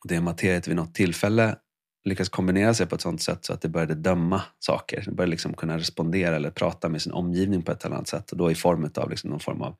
Och 0.05 0.09
det 0.09 0.21
materiet 0.21 0.67
vid 0.67 0.75
något 0.75 0.95
tillfälle 0.95 1.55
lyckas 2.03 2.29
kombinera 2.29 2.73
sig 2.73 2.85
på 2.85 2.95
ett 2.95 3.01
sånt 3.01 3.21
sätt 3.21 3.45
så 3.45 3.53
att 3.53 3.61
det 3.61 3.69
började 3.69 3.95
döma 3.95 4.41
saker. 4.59 5.03
Det 5.05 5.11
började 5.11 5.31
liksom 5.31 5.53
kunna 5.53 5.77
respondera 5.77 6.35
eller 6.35 6.51
prata 6.51 6.89
med 6.89 7.01
sin 7.01 7.11
omgivning 7.11 7.61
på 7.61 7.71
ett 7.71 7.85
eller 7.85 7.95
annat 7.95 8.07
sätt 8.07 8.31
och 8.31 8.37
då 8.37 8.51
i 8.51 8.55
form 8.55 8.89
av 8.95 9.09
liksom 9.09 9.29
någon 9.29 9.39
form 9.39 9.61
av 9.61 9.75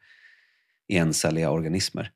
encelliga 0.87 1.51
organismer. 1.51 2.11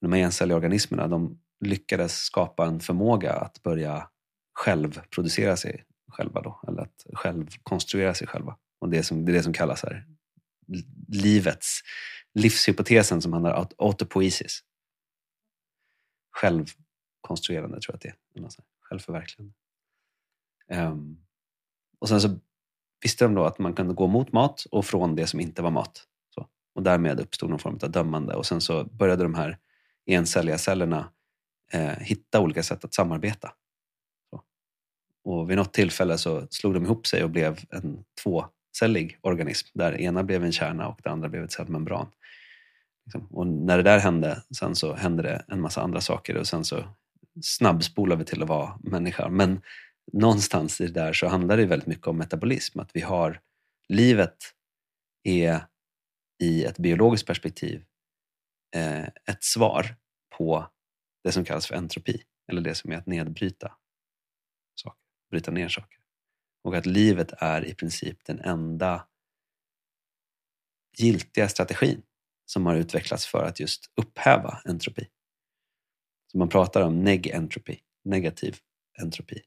De 0.00 0.12
här 0.12 0.20
encelliga 0.20 0.56
organismerna 0.56 1.08
de 1.08 1.40
lyckades 1.60 2.16
skapa 2.16 2.66
en 2.66 2.80
förmåga 2.80 3.32
att 3.32 3.62
börja 3.62 4.08
självproducera 4.52 5.56
sig 5.56 5.84
själva 6.08 6.40
då, 6.40 6.60
eller 6.68 6.82
att 6.82 7.06
självkonstruera 7.12 8.14
sig 8.14 8.26
själva. 8.26 8.56
Och 8.80 8.88
det, 8.88 9.02
som, 9.02 9.24
det 9.24 9.32
är 9.32 9.34
det 9.34 9.42
som 9.42 9.52
kallas 9.52 9.82
här 9.82 10.06
livets, 11.08 11.80
livshypotesen 12.34 13.22
som 13.22 13.32
handlar 13.32 13.54
om 13.54 13.66
autopoiesis. 13.78 14.60
Självkonstruerande 17.20 17.80
tror 17.80 17.92
jag 17.92 17.96
att 17.96 18.16
det 18.34 18.40
är. 18.40 18.44
Alltså, 18.44 18.62
självförverkligande. 18.80 19.54
Um, 20.68 21.18
och 21.98 22.08
sen 22.08 22.20
så 22.20 22.38
visste 23.02 23.24
de 23.24 23.34
då 23.34 23.44
att 23.44 23.58
man 23.58 23.74
kunde 23.74 23.94
gå 23.94 24.06
mot 24.06 24.32
mat 24.32 24.66
och 24.70 24.84
från 24.84 25.16
det 25.16 25.26
som 25.26 25.40
inte 25.40 25.62
var 25.62 25.70
mat. 25.70 26.06
Så. 26.34 26.46
Och 26.74 26.82
därmed 26.82 27.20
uppstod 27.20 27.50
någon 27.50 27.58
form 27.58 27.78
av 27.82 27.90
dömande. 27.90 28.34
Och 28.34 28.46
sen 28.46 28.60
så 28.60 28.84
började 28.84 29.22
de 29.22 29.34
här 29.34 29.58
encelliga 30.06 30.58
cellerna 30.58 31.10
eh, 31.72 31.98
hitta 31.98 32.40
olika 32.40 32.62
sätt 32.62 32.84
att 32.84 32.94
samarbeta. 32.94 33.52
Så. 34.30 34.42
Och 35.24 35.50
vid 35.50 35.56
något 35.56 35.72
tillfälle 35.72 36.18
så 36.18 36.46
slog 36.50 36.74
de 36.74 36.84
ihop 36.84 37.06
sig 37.06 37.24
och 37.24 37.30
blev 37.30 37.60
en 37.70 38.04
tvåcellig 38.22 39.18
organism 39.20 39.68
där 39.74 40.00
ena 40.00 40.22
blev 40.22 40.44
en 40.44 40.52
kärna 40.52 40.88
och 40.88 41.00
det 41.02 41.10
andra 41.10 41.28
blev 41.28 41.44
ett 41.44 41.52
cellmembran. 41.52 42.06
Liksom. 43.04 43.26
Och 43.30 43.46
när 43.46 43.76
det 43.76 43.82
där 43.82 43.98
hände, 43.98 44.42
sen 44.50 44.76
så 44.76 44.94
hände 44.94 45.22
det 45.22 45.44
en 45.48 45.60
massa 45.60 45.82
andra 45.82 46.00
saker 46.00 46.36
och 46.36 46.46
sen 46.46 46.64
så 46.64 46.84
snabbspolar 47.42 48.16
vi 48.16 48.24
till 48.24 48.42
att 48.42 48.48
vara 48.48 48.78
människa. 48.82 49.28
Men 49.28 49.62
någonstans 50.12 50.80
i 50.80 50.86
det 50.86 50.92
där 50.92 51.12
så 51.12 51.28
handlar 51.28 51.56
det 51.56 51.66
väldigt 51.66 51.88
mycket 51.88 52.06
om 52.06 52.18
metabolism. 52.18 52.80
Att 52.80 52.90
vi 52.94 53.00
har, 53.00 53.40
livet 53.88 54.36
är 55.22 55.66
i 56.42 56.64
ett 56.64 56.78
biologiskt 56.78 57.26
perspektiv 57.26 57.84
eh, 58.76 59.04
ett 59.04 59.44
svar 59.44 59.96
på 60.36 60.70
det 61.24 61.32
som 61.32 61.44
kallas 61.44 61.66
för 61.66 61.74
entropi. 61.74 62.22
Eller 62.50 62.60
det 62.60 62.74
som 62.74 62.92
är 62.92 62.96
att 62.96 63.06
nedbryta 63.06 63.72
saker, 64.74 65.00
bryta 65.30 65.50
ner 65.50 65.68
saker. 65.68 65.98
Och 66.64 66.76
att 66.76 66.86
livet 66.86 67.32
är 67.38 67.64
i 67.64 67.74
princip 67.74 68.24
den 68.24 68.40
enda 68.40 69.06
giltiga 70.98 71.48
strategin 71.48 72.02
som 72.44 72.66
har 72.66 72.74
utvecklats 72.74 73.26
för 73.26 73.44
att 73.44 73.60
just 73.60 73.92
upphäva 73.96 74.60
entropi. 74.64 75.08
Så 76.30 76.38
man 76.38 76.48
pratar 76.48 76.82
om 76.82 77.04
neg-entropi, 77.04 77.78
negativ 78.04 78.56
entropi. 79.02 79.40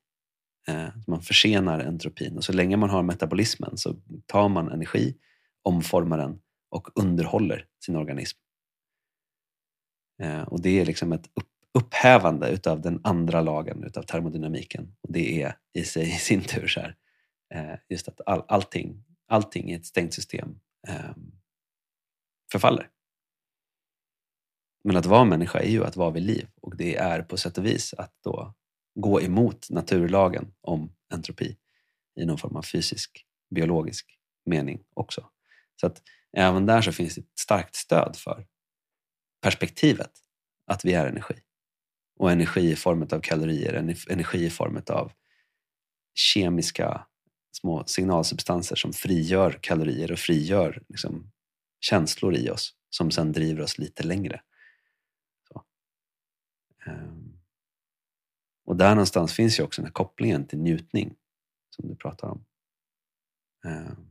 Eh, 0.67 0.87
man 1.07 1.21
försenar 1.21 1.79
entropin 1.79 2.37
och 2.37 2.43
så 2.43 2.53
länge 2.53 2.77
man 2.77 2.89
har 2.89 3.03
metabolismen 3.03 3.77
så 3.77 3.95
tar 4.25 4.49
man 4.49 4.71
energi, 4.71 5.17
omformar 5.63 6.17
den 6.17 6.39
och 6.69 6.89
underhåller 6.95 7.67
sin 7.85 7.95
organism. 7.95 8.39
Eh, 10.21 10.41
och 10.41 10.61
det 10.61 10.79
är 10.79 10.85
liksom 10.85 11.11
ett 11.11 11.25
upp, 11.33 11.49
upphävande 11.73 12.49
utav 12.49 12.81
den 12.81 13.01
andra 13.03 13.41
lagen 13.41 13.83
utav 13.83 14.03
termodynamiken. 14.03 14.95
Och 15.01 15.13
det 15.13 15.41
är 15.41 15.57
i 15.73 15.83
sig 15.83 16.15
i 16.15 16.17
sin 16.17 16.41
tur 16.41 16.67
så 16.67 16.79
här, 16.79 16.95
eh, 17.53 17.79
just 17.89 18.07
att 18.07 18.21
all, 18.25 18.43
allting, 18.47 19.03
allting 19.27 19.71
i 19.71 19.73
ett 19.73 19.85
stängt 19.85 20.13
system 20.13 20.59
eh, 20.87 21.15
förfaller. 22.51 22.89
Men 24.83 24.97
att 24.97 25.05
vara 25.05 25.25
människa 25.25 25.59
är 25.59 25.69
ju 25.69 25.85
att 25.85 25.95
vara 25.95 26.09
vid 26.09 26.23
liv 26.23 26.47
och 26.61 26.77
det 26.77 26.95
är 26.95 27.21
på 27.21 27.37
sätt 27.37 27.57
och 27.57 27.65
vis 27.65 27.93
att 27.93 28.13
då 28.23 28.53
gå 28.95 29.21
emot 29.21 29.67
naturlagen 29.69 30.53
om 30.61 30.95
entropi 31.13 31.57
i 32.19 32.25
någon 32.25 32.37
form 32.37 32.55
av 32.55 32.61
fysisk, 32.61 33.25
biologisk 33.55 34.17
mening 34.45 34.83
också. 34.93 35.29
Så 35.81 35.87
att 35.87 36.01
även 36.37 36.65
där 36.65 36.81
så 36.81 36.91
finns 36.91 37.15
det 37.15 37.21
ett 37.21 37.39
starkt 37.39 37.75
stöd 37.75 38.15
för 38.15 38.45
perspektivet 39.41 40.11
att 40.65 40.85
vi 40.85 40.93
är 40.93 41.07
energi. 41.07 41.35
Och 42.19 42.31
energi 42.31 42.71
i 42.71 42.75
form 42.75 43.07
av 43.11 43.19
kalorier, 43.19 43.73
energi 44.09 44.45
i 44.45 44.49
form 44.49 44.81
av 44.89 45.11
kemiska 46.13 47.05
små 47.51 47.83
signalsubstanser 47.85 48.75
som 48.75 48.93
frigör 48.93 49.59
kalorier 49.61 50.11
och 50.11 50.19
frigör 50.19 50.83
liksom, 50.89 51.31
känslor 51.79 52.35
i 52.35 52.49
oss 52.49 52.73
som 52.89 53.11
sen 53.11 53.31
driver 53.31 53.63
oss 53.63 53.77
lite 53.77 54.03
längre. 54.03 54.41
Ehm, 56.85 57.39
och 58.65 58.75
där 58.75 58.89
någonstans 58.89 59.33
finns 59.33 59.59
ju 59.59 59.63
också 59.63 59.81
den 59.81 59.87
här 59.87 59.93
kopplingen 59.93 60.47
till 60.47 60.59
njutning 60.59 61.15
som 61.69 61.87
du 61.87 61.95
pratar 61.95 62.27
om. 62.27 62.45
Ehm. 63.65 64.07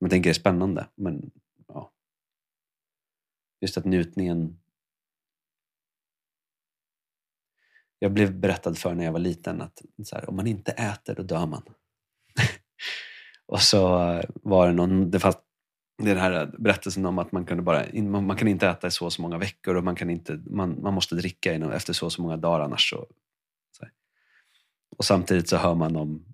Man 0.00 0.10
tänker 0.10 0.30
det 0.30 0.32
är 0.32 0.40
spännande, 0.40 0.88
men 0.94 1.30
ja. 1.66 1.92
Just 3.60 3.76
att 3.76 3.84
njutningen... 3.84 4.58
Jag 7.98 8.12
blev 8.12 8.40
berättad 8.40 8.74
för 8.74 8.94
när 8.94 9.04
jag 9.04 9.12
var 9.12 9.18
liten 9.18 9.60
att 9.60 9.82
här, 10.12 10.28
om 10.28 10.36
man 10.36 10.46
inte 10.46 10.72
äter 10.72 11.14
då 11.14 11.22
dör 11.22 11.46
man. 11.46 11.62
och 13.46 13.60
så 13.60 13.78
var 14.34 14.66
det 14.66 14.72
någon, 14.72 15.10
det 15.10 15.20
fanns 15.20 15.36
det 15.98 16.10
är 16.10 16.14
den 16.14 16.24
här 16.24 16.50
berättelsen 16.58 17.06
om 17.06 17.18
att 17.18 17.32
man, 17.32 17.44
kunde 17.44 17.62
bara, 17.62 17.84
man, 18.02 18.36
kan 18.36 18.48
inte 18.48 18.68
äta 18.68 18.86
i 18.86 18.90
så 18.90 19.04
och 19.04 19.12
så 19.12 19.22
många 19.22 19.38
veckor 19.38 19.74
och 19.74 19.84
man, 19.84 19.96
kan 19.96 20.10
inte, 20.10 20.40
man, 20.46 20.82
man 20.82 20.94
måste 20.94 21.14
dricka 21.14 21.54
efter 21.54 21.92
så 21.92 22.06
och 22.06 22.12
så 22.12 22.22
många 22.22 22.36
dagar 22.36 22.64
annars 22.64 22.90
så, 22.90 23.06
så 23.76 23.86
Och 24.96 25.04
samtidigt 25.04 25.48
så 25.48 25.56
hör 25.56 25.74
man 25.74 25.96
om 25.96 26.24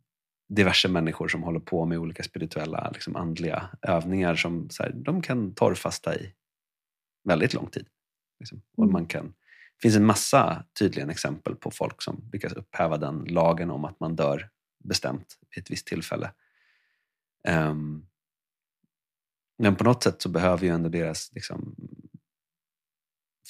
diverse 0.48 0.88
människor 0.88 1.28
som 1.28 1.42
håller 1.42 1.60
på 1.60 1.84
med 1.84 1.98
olika 1.98 2.22
spirituella, 2.22 2.90
liksom 2.92 3.16
andliga 3.16 3.68
övningar 3.82 4.34
som 4.34 4.70
så 4.70 4.82
här, 4.82 4.92
de 4.94 5.22
kan 5.22 5.54
torrfasta 5.54 6.16
i 6.16 6.32
väldigt 7.24 7.54
lång 7.54 7.66
tid. 7.66 7.86
Liksom. 8.40 8.62
Och 8.76 8.84
mm. 8.84 8.92
man 8.92 9.06
kan, 9.06 9.26
det 9.26 9.82
finns 9.82 9.96
en 9.96 10.06
massa 10.06 10.64
tydliga 10.78 11.10
exempel 11.10 11.54
på 11.54 11.70
folk 11.70 12.02
som 12.02 12.30
lyckas 12.32 12.52
upphäva 12.52 12.96
den 12.96 13.24
lagen 13.24 13.70
om 13.70 13.84
att 13.84 14.00
man 14.00 14.16
dör 14.16 14.48
bestämt 14.84 15.38
vid 15.54 15.62
ett 15.62 15.70
visst 15.70 15.86
tillfälle. 15.86 16.32
Um, 17.48 18.07
men 19.58 19.76
på 19.76 19.84
något 19.84 20.02
sätt 20.02 20.22
så 20.22 20.28
behöver 20.28 20.64
ju 20.64 20.68
ändå 20.68 20.88
deras 20.88 21.32
liksom, 21.32 21.76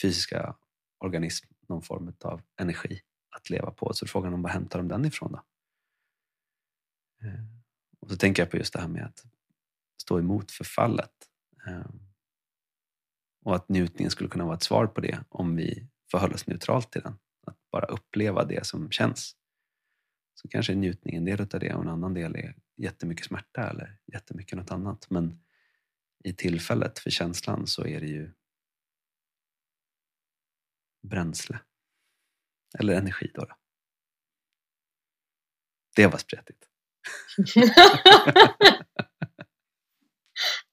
fysiska 0.02 0.56
organism 0.98 1.46
någon 1.68 1.82
form 1.82 2.12
av 2.24 2.42
energi 2.60 3.00
att 3.36 3.50
leva 3.50 3.70
på. 3.70 3.92
Så 3.92 4.06
frågan 4.06 4.34
om 4.34 4.42
var 4.42 4.50
hämtar 4.50 4.78
de 4.78 4.88
den 4.88 5.04
ifrån 5.04 5.32
då? 5.32 5.42
Eh, 7.26 7.44
och 8.00 8.10
så 8.10 8.16
tänker 8.16 8.42
jag 8.42 8.50
på 8.50 8.56
just 8.56 8.72
det 8.72 8.80
här 8.80 8.88
med 8.88 9.04
att 9.04 9.24
stå 10.02 10.18
emot 10.18 10.50
förfallet. 10.50 11.12
Eh, 11.66 11.90
och 13.44 13.56
att 13.56 13.68
njutningen 13.68 14.10
skulle 14.10 14.30
kunna 14.30 14.44
vara 14.44 14.56
ett 14.56 14.62
svar 14.62 14.86
på 14.86 15.00
det 15.00 15.24
om 15.28 15.56
vi 15.56 15.88
förhåller 16.10 16.34
oss 16.34 16.46
neutralt 16.46 16.92
till 16.92 17.02
den. 17.02 17.18
Att 17.46 17.70
bara 17.70 17.86
uppleva 17.86 18.44
det 18.44 18.66
som 18.66 18.90
känns. 18.90 19.36
Så 20.34 20.48
kanske 20.48 20.72
är 20.72 20.76
njutning 20.76 21.16
en 21.16 21.24
del 21.24 21.40
av 21.40 21.46
det 21.46 21.74
och 21.74 21.82
en 21.82 21.88
annan 21.88 22.14
del 22.14 22.36
är 22.36 22.56
jättemycket 22.76 23.26
smärta 23.26 23.70
eller 23.70 23.98
jättemycket 24.12 24.58
något 24.58 24.70
annat. 24.70 25.10
Men 25.10 25.40
i 26.24 26.32
tillfället 26.32 26.98
för 26.98 27.10
känslan 27.10 27.66
så 27.66 27.86
är 27.86 28.00
det 28.00 28.06
ju 28.06 28.32
bränsle. 31.02 31.60
Eller 32.78 32.94
energi 32.94 33.30
då. 33.34 33.44
då. 33.44 33.54
Det 35.96 36.06
var 36.06 36.18
spretigt. 36.18 36.68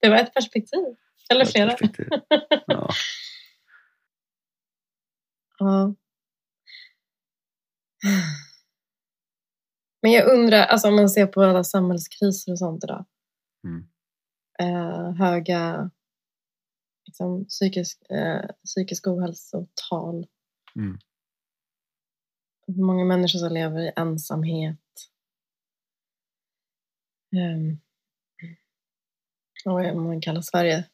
det 0.01 0.10
var 0.10 0.17
ett 0.17 0.34
perspektiv. 0.34 0.95
Eller 1.29 1.45
flera. 1.45 1.69
Perspektiv. 1.69 2.08
Ja. 2.67 2.89
ja. 5.58 5.95
Men 10.01 10.12
jag 10.12 10.34
undrar, 10.34 10.63
alltså 10.63 10.88
om 10.88 10.95
man 10.95 11.10
ser 11.10 11.27
på 11.27 11.41
alla 11.41 11.63
samhällskriser 11.63 12.51
och 12.51 12.60
sånt 12.60 12.84
idag. 12.84 13.05
Mm 13.63 13.94
eh, 14.60 15.12
höga 15.12 15.91
liksom, 17.06 17.46
psykisk, 17.46 18.02
eh, 18.10 18.46
psykisk 18.65 19.08
ohälsotal. 19.08 20.28
Mm. 20.76 20.98
Många 22.68 23.06
människor 23.06 23.39
som 23.39 23.54
lever 23.54 23.82
i 23.82 23.91
ensamhet. 23.96 24.80
Um, 27.36 27.80
och 29.65 29.96
man 29.96 30.22
kallar 30.22 30.41
Sverige 30.41 30.89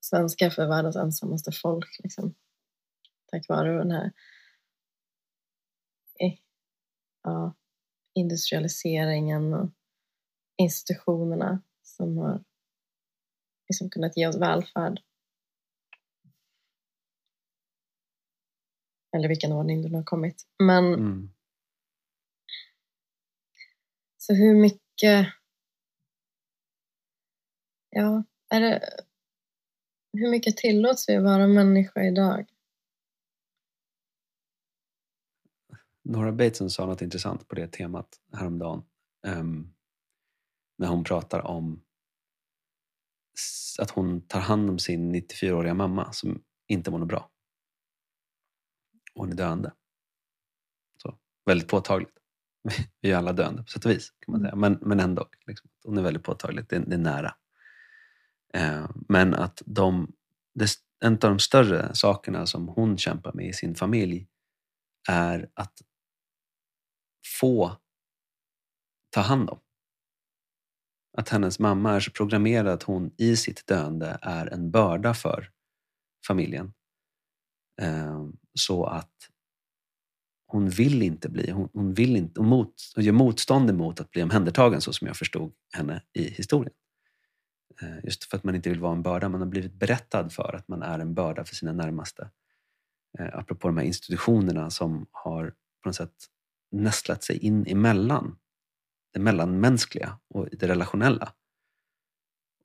svenska 0.00 0.50
för 0.50 0.66
världens 0.66 0.96
ensammaste 0.96 1.52
folk. 1.52 2.00
Liksom. 2.02 2.34
Tack 3.26 3.48
vare 3.48 3.78
den 3.78 3.90
här 3.90 4.12
eh, 6.20 6.34
ja, 7.22 7.54
industrialiseringen 8.14 9.54
och 9.54 9.70
institutionerna 10.56 11.62
som 11.82 12.18
har 12.18 12.44
liksom 13.72 13.90
kunnat 13.90 14.16
ge 14.16 14.26
oss 14.26 14.36
välfärd. 14.36 15.00
Eller 19.16 19.28
vilken 19.28 19.52
ordning 19.52 19.82
det 19.82 19.88
nu 19.88 19.96
har 19.96 20.04
kommit. 20.04 20.46
Men 20.58 20.94
mm. 20.94 21.30
så 24.18 24.34
hur 24.34 24.54
mycket 24.54 25.32
Ja, 27.94 28.24
är 28.48 28.60
det 28.60 28.88
hur 30.12 30.30
mycket 30.30 30.56
tillåts 30.56 31.08
vi 31.08 31.16
att 31.16 31.24
vara 31.24 31.46
människa 31.46 32.02
idag? 32.02 32.46
Nora 36.02 36.32
Bateson 36.32 36.70
sa 36.70 36.86
något 36.86 37.02
intressant 37.02 37.48
på 37.48 37.54
det 37.54 37.72
temat 37.72 38.20
häromdagen. 38.32 38.84
Um, 39.26 39.74
när 40.78 40.88
hon 40.88 41.04
pratar 41.04 41.46
om 41.46 41.82
att 43.78 43.90
hon 43.90 44.26
tar 44.26 44.40
hand 44.40 44.70
om 44.70 44.78
sin 44.78 45.14
94-åriga 45.14 45.74
mamma 45.74 46.12
som 46.12 46.42
inte 46.66 46.90
mår 46.90 47.04
bra. 47.04 47.30
hon 49.14 49.32
är 49.32 49.36
döende. 49.36 49.72
Så, 51.02 51.18
väldigt 51.46 51.68
påtagligt. 51.68 52.18
Vi 53.00 53.12
är 53.12 53.16
alla 53.16 53.32
döende 53.32 53.62
på 53.62 53.68
sätt 53.68 53.84
och 53.84 53.90
vis 53.90 54.10
kan 54.20 54.32
man 54.32 54.40
säga. 54.40 54.56
Men, 54.56 54.78
men 54.80 55.00
ändå. 55.00 55.28
Liksom, 55.46 55.70
hon 55.84 55.98
är 55.98 56.02
väldigt 56.02 56.22
påtagligt. 56.22 56.68
Det, 56.68 56.78
det 56.78 56.94
är 56.94 56.98
nära. 56.98 57.34
Eh, 58.54 58.90
men 59.08 59.34
att 59.34 59.62
de, 59.66 60.12
en 61.00 61.12
av 61.12 61.18
de 61.18 61.38
större 61.38 61.94
sakerna 61.94 62.46
som 62.46 62.68
hon 62.68 62.98
kämpar 62.98 63.32
med 63.32 63.48
i 63.48 63.52
sin 63.52 63.74
familj 63.74 64.28
är 65.08 65.50
att 65.54 65.82
få 67.40 67.76
ta 69.10 69.20
hand 69.20 69.50
om. 69.50 69.60
Att 71.12 71.28
hennes 71.28 71.58
mamma 71.58 71.92
är 71.92 72.00
så 72.00 72.10
programmerad 72.10 72.68
att 72.68 72.82
hon 72.82 73.10
i 73.16 73.36
sitt 73.36 73.66
döende 73.66 74.18
är 74.22 74.46
en 74.46 74.70
börda 74.70 75.14
för 75.14 75.50
familjen. 76.26 76.72
Ehm, 77.80 78.36
så 78.54 78.84
att 78.84 79.12
hon 80.46 80.68
vill 80.68 81.02
inte 81.02 81.28
bli, 81.28 81.50
hon, 81.50 81.68
hon 81.72 81.94
vill 81.94 82.16
inte, 82.16 82.40
hon, 82.40 82.48
mot, 82.48 82.74
hon 82.94 83.04
gör 83.04 83.12
motstånd 83.12 83.70
emot 83.70 84.00
att 84.00 84.10
bli 84.10 84.22
omhändertagen 84.22 84.80
så 84.80 84.92
som 84.92 85.06
jag 85.06 85.16
förstod 85.16 85.52
henne 85.76 86.02
i 86.12 86.24
historien. 86.30 86.74
Ehm, 87.82 88.00
just 88.04 88.24
för 88.24 88.36
att 88.36 88.44
man 88.44 88.54
inte 88.54 88.68
vill 88.70 88.80
vara 88.80 88.92
en 88.92 89.02
börda. 89.02 89.28
Man 89.28 89.40
har 89.40 89.48
blivit 89.48 89.74
berättad 89.74 90.28
för 90.30 90.54
att 90.56 90.68
man 90.68 90.82
är 90.82 90.98
en 90.98 91.14
börda 91.14 91.44
för 91.44 91.54
sina 91.54 91.72
närmaste. 91.72 92.30
Ehm, 93.18 93.30
apropå 93.32 93.68
de 93.68 93.76
här 93.76 93.84
institutionerna 93.84 94.70
som 94.70 95.06
har 95.10 95.54
på 95.82 95.88
något 95.88 95.96
sätt 95.96 96.14
nästlat 96.70 97.24
sig 97.24 97.38
in 97.38 97.66
emellan 97.66 98.36
det 99.12 99.20
mellanmänskliga 99.20 100.18
och 100.28 100.48
det 100.52 100.68
relationella. 100.68 101.34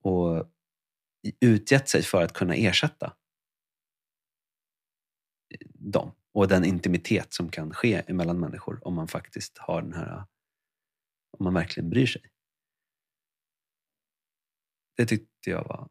Och 0.02 0.52
utgett 1.40 1.90
sig 1.90 2.04
för 2.04 2.24
att 2.24 2.34
kunna 2.34 2.56
ersätta 2.56 3.14
dem 5.74 6.12
och 6.34 6.48
den 6.48 6.66
intimitet 6.66 7.34
som 7.34 7.50
kan 7.50 7.74
ske 7.74 8.14
mellan 8.14 8.40
människor 8.40 8.88
om 8.88 8.94
man 8.94 9.08
faktiskt 9.08 9.58
har 9.58 9.82
den 9.82 9.94
här, 9.94 10.24
om 11.38 11.44
man 11.44 11.54
verkligen 11.54 11.90
bryr 11.90 12.06
sig. 12.06 12.22
Det 14.98 15.06
tyckte 15.06 15.50
jag 15.50 15.64
var 15.68 15.90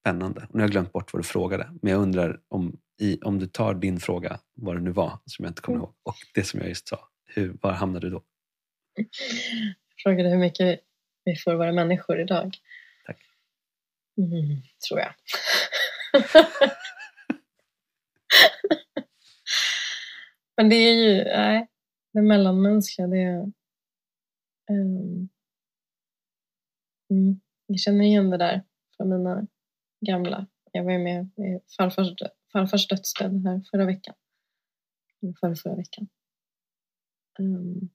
spännande. 0.00 0.40
nu 0.40 0.58
har 0.58 0.60
jag 0.60 0.70
glömt 0.70 0.92
bort 0.92 1.12
vad 1.12 1.22
du 1.22 1.26
frågade, 1.26 1.78
men 1.82 1.92
jag 1.92 2.02
undrar 2.02 2.40
om, 2.48 2.80
i, 3.00 3.20
om 3.22 3.38
du 3.38 3.46
tar 3.46 3.74
din 3.74 4.00
fråga, 4.00 4.40
vad 4.54 4.76
det 4.76 4.80
nu 4.80 4.90
var, 4.90 5.18
som 5.26 5.44
jag 5.44 5.50
inte 5.50 5.62
kommer 5.62 5.76
mm. 5.76 5.84
ihåg, 5.84 5.94
och 6.02 6.16
det 6.34 6.44
som 6.44 6.60
jag 6.60 6.68
just 6.68 6.88
sa, 6.88 7.08
hur, 7.24 7.58
var 7.62 7.72
hamnade 7.72 8.06
du 8.06 8.10
då? 8.10 8.22
Jag 8.94 9.06
frågade 10.02 10.28
hur 10.28 10.38
mycket 10.38 10.80
vi 11.24 11.36
får 11.36 11.54
vara 11.54 11.72
människor 11.72 12.20
idag. 12.20 12.56
Tack. 13.06 13.18
Mm, 14.18 14.62
tror 14.88 15.00
jag. 15.00 15.14
Men 20.56 20.68
det 20.68 20.76
är 20.76 20.94
ju, 20.94 21.24
nej, 21.24 21.68
det 22.12 22.22
mellanmänskliga, 22.22 23.06
det 23.06 23.22
är... 23.22 23.52
Um, 24.70 25.28
mm, 27.10 27.40
jag 27.66 27.80
känner 27.80 28.04
igen 28.04 28.30
det 28.30 28.36
där 28.36 28.62
från 28.96 29.08
mina 29.08 29.46
gamla. 30.00 30.46
Jag 30.72 30.84
var 30.84 30.92
ju 30.92 30.98
med 30.98 31.24
i 31.24 31.60
farfars, 31.76 32.08
farfars 32.52 32.88
dödsbädd 32.88 33.42
här 33.46 33.62
förra 33.70 33.84
veckan. 33.84 34.14
Förra, 35.40 35.54
förra 35.54 35.74
veckan. 35.74 36.08
Um, 37.38 37.90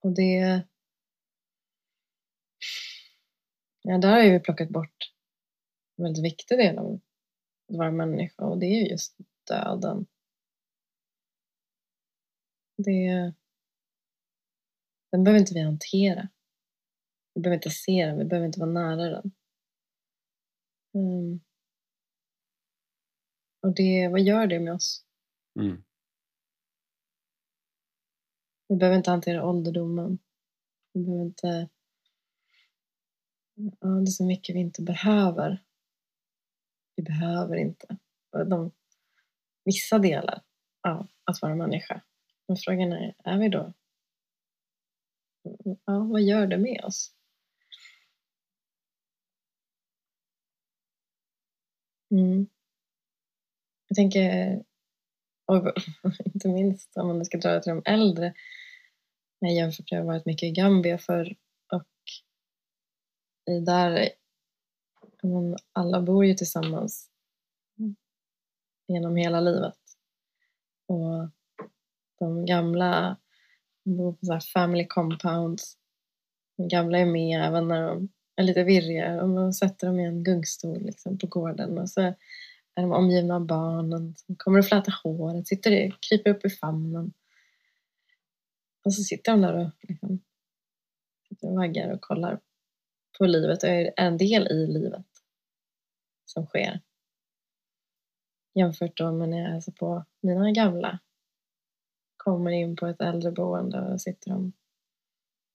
och 0.00 0.14
det... 0.14 0.62
Ja, 3.82 3.98
där 3.98 4.10
har 4.10 4.18
jag 4.18 4.26
ju 4.26 4.40
plockat 4.40 4.68
bort 4.68 5.12
en 5.96 6.04
väldigt 6.04 6.24
viktig 6.24 6.58
del 6.58 6.78
av 6.78 7.00
att 7.68 7.76
vara 7.76 7.90
människa 7.90 8.44
och 8.44 8.58
det 8.58 8.66
är 8.66 8.90
just 8.90 9.16
döden. 9.48 10.06
Det, 12.76 13.34
den 15.10 15.24
behöver 15.24 15.40
inte 15.40 15.54
vi 15.54 15.60
hantera. 15.60 16.28
Vi 17.34 17.40
behöver 17.40 17.56
inte 17.56 17.70
se 17.70 18.06
den, 18.06 18.18
vi 18.18 18.24
behöver 18.24 18.46
inte 18.46 18.60
vara 18.60 18.70
nära 18.70 19.10
den. 19.10 19.32
Mm. 20.94 21.40
Och 23.62 23.74
det, 23.74 24.08
vad 24.08 24.20
gör 24.20 24.46
det 24.46 24.60
med 24.60 24.72
oss? 24.72 25.04
Mm. 25.60 25.82
Vi 28.68 28.76
behöver 28.76 28.96
inte 28.96 29.10
hantera 29.10 29.46
ålderdomen. 29.46 30.18
Vi 30.92 31.04
behöver 31.04 31.24
inte... 31.24 31.68
Ja, 33.80 33.88
det 33.88 34.02
är 34.02 34.06
så 34.06 34.24
mycket 34.24 34.54
vi 34.56 34.60
inte 34.60 34.82
behöver. 34.82 35.62
Vi 36.96 37.02
behöver 37.02 37.56
inte. 37.56 37.96
De, 38.46 38.72
vissa 39.64 39.98
delar 39.98 40.42
av 40.88 41.06
att 41.24 41.42
vara 41.42 41.54
människa. 41.54 42.02
Men 42.48 42.56
frågan 42.56 42.92
är, 42.92 43.14
är 43.24 43.38
vi 43.38 43.48
då? 43.48 43.72
Ja, 45.84 45.98
vad 46.04 46.22
gör 46.22 46.46
det 46.46 46.58
med 46.58 46.84
oss? 46.84 47.14
Mm. 52.10 52.46
Jag 53.88 53.96
tänker, 53.96 54.64
och 55.48 55.72
inte 56.24 56.48
minst 56.48 56.96
om 56.96 57.06
man 57.06 57.24
ska 57.24 57.38
dra 57.38 57.52
det 57.52 57.62
till 57.62 57.74
de 57.74 57.82
äldre, 57.84 58.34
jag 59.38 59.54
jämfört 59.54 59.90
med 59.90 60.00
att 60.00 60.04
jag 60.04 60.12
varit 60.12 60.26
mycket 60.26 60.46
i 60.46 60.50
Gambia 60.50 60.98
förr. 60.98 61.36
och 61.72 61.86
där, 63.46 63.90
där, 65.22 65.56
alla 65.72 66.02
bor 66.02 66.24
ju 66.24 66.34
tillsammans 66.34 67.10
genom 68.88 69.16
hela 69.16 69.40
livet. 69.40 69.78
Och 70.86 71.30
de 72.18 72.46
gamla 72.46 73.16
bor 73.84 74.12
på 74.12 74.26
så 74.26 74.40
family 74.40 74.86
compounds. 74.86 75.78
De 76.56 76.68
gamla 76.68 76.98
är 76.98 77.06
med 77.06 77.46
även 77.46 77.68
när 77.68 77.88
de 77.88 78.08
är 78.36 78.42
lite 78.42 78.64
virriga 78.64 79.22
och 79.22 79.28
man 79.28 79.52
sätter 79.52 79.86
dem 79.86 80.00
i 80.00 80.04
en 80.04 80.24
gungstol 80.24 80.82
liksom, 80.82 81.18
på 81.18 81.26
gården 81.26 81.78
och 81.78 81.90
så 81.90 82.14
är 82.78 82.82
de 82.82 82.92
omgivna 82.92 83.34
av 83.34 83.46
barnen 83.46 84.14
som 84.16 84.36
kommer 84.36 84.58
och 84.58 84.66
flätar 84.66 84.94
håret, 85.02 85.48
sitter, 85.48 85.96
kryper 86.08 86.30
upp 86.30 86.44
i 86.44 86.50
famnen. 86.50 87.12
Och 88.84 88.94
så 88.94 89.02
sitter 89.02 89.32
de 89.32 89.40
där 89.40 89.56
och 89.56 89.70
liksom, 89.80 90.20
sitter 91.28 91.48
och 91.48 91.56
vaggar 91.56 91.92
och 91.92 92.00
kollar 92.00 92.40
på 93.18 93.26
livet 93.26 93.62
och 93.62 93.68
är 93.68 93.92
en 93.96 94.16
del 94.16 94.48
i 94.48 94.66
livet 94.66 95.06
som 96.24 96.46
sker. 96.46 96.80
Jämfört 98.54 98.96
då 98.96 99.12
med 99.12 99.28
när 99.28 99.38
jag 99.38 99.50
hälsar 99.50 99.72
på 99.72 100.04
mina 100.20 100.50
gamla. 100.50 100.98
Kommer 102.16 102.50
in 102.50 102.76
på 102.76 102.86
ett 102.86 103.00
äldreboende 103.00 103.80
och 103.80 104.00
sitter 104.00 104.30
de 104.30 104.52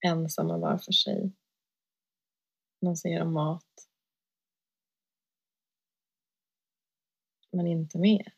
ensamma 0.05 0.57
var 0.57 0.77
för 0.77 0.91
sig. 0.91 1.31
Någon 2.81 2.97
som 2.97 3.11
ger 3.11 3.19
dem 3.19 3.33
mat. 3.33 3.87
Men 7.53 7.67
inte 7.67 7.97
mer. 7.97 8.33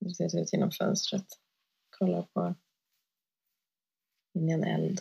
Du 0.00 0.10
ser 0.10 0.42
ut 0.42 0.52
genom 0.52 0.70
fönstret. 0.70 1.26
Kollar 1.90 2.22
på 2.22 2.54
in 4.34 4.48
i 4.48 4.52
en 4.52 4.64
eld. 4.64 5.00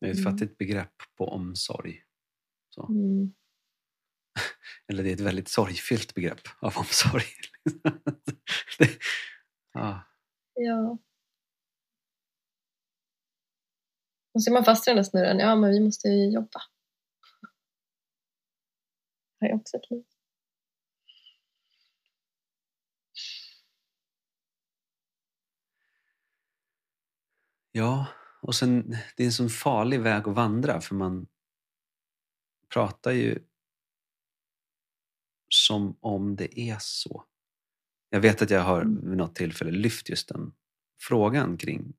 Det 0.00 0.06
är 0.06 0.10
ett 0.10 0.18
mm. 0.18 0.32
fattigt 0.32 0.58
begrepp 0.58 0.94
på 1.16 1.28
omsorg. 1.28 2.04
Så. 2.68 2.86
Mm. 2.86 3.34
Eller 4.88 5.02
det 5.02 5.10
är 5.10 5.14
ett 5.14 5.20
väldigt 5.20 5.48
sorgfyllt 5.48 6.14
begrepp 6.14 6.40
av 6.60 6.76
omsorg. 6.76 7.24
det, 8.78 8.98
ah. 9.72 10.00
Ja. 10.54 10.98
Och 14.32 14.42
så 14.42 14.50
är 14.50 14.52
man 14.52 14.64
fast 14.64 14.88
i 14.88 14.90
den 14.90 14.96
där 14.96 15.02
snurren. 15.02 15.38
Ja, 15.38 15.56
men 15.56 15.70
vi 15.70 15.80
måste 15.80 16.08
ju 16.08 16.30
jobba. 16.30 16.62
Har 19.40 19.48
ju 19.48 19.54
också 19.54 19.76
ett 19.76 19.90
liv. 19.90 20.04
Ja, 27.72 28.06
och 28.42 28.54
sen 28.54 28.96
det 29.16 29.22
är 29.22 29.26
en 29.26 29.32
sån 29.32 29.50
farlig 29.50 30.00
väg 30.00 30.28
att 30.28 30.34
vandra 30.34 30.80
för 30.80 30.94
man 30.94 31.26
pratar 32.72 33.12
ju 33.12 33.38
som 35.48 35.96
om 36.00 36.36
det 36.36 36.60
är 36.60 36.76
så. 36.80 37.24
Jag 38.08 38.20
vet 38.20 38.42
att 38.42 38.50
jag 38.50 38.60
har 38.60 38.82
mm. 38.82 39.08
vid 39.08 39.18
något 39.18 39.34
tillfälle 39.34 39.70
lyft 39.70 40.08
just 40.08 40.28
den 40.28 40.52
frågan 41.00 41.56
kring 41.56 41.92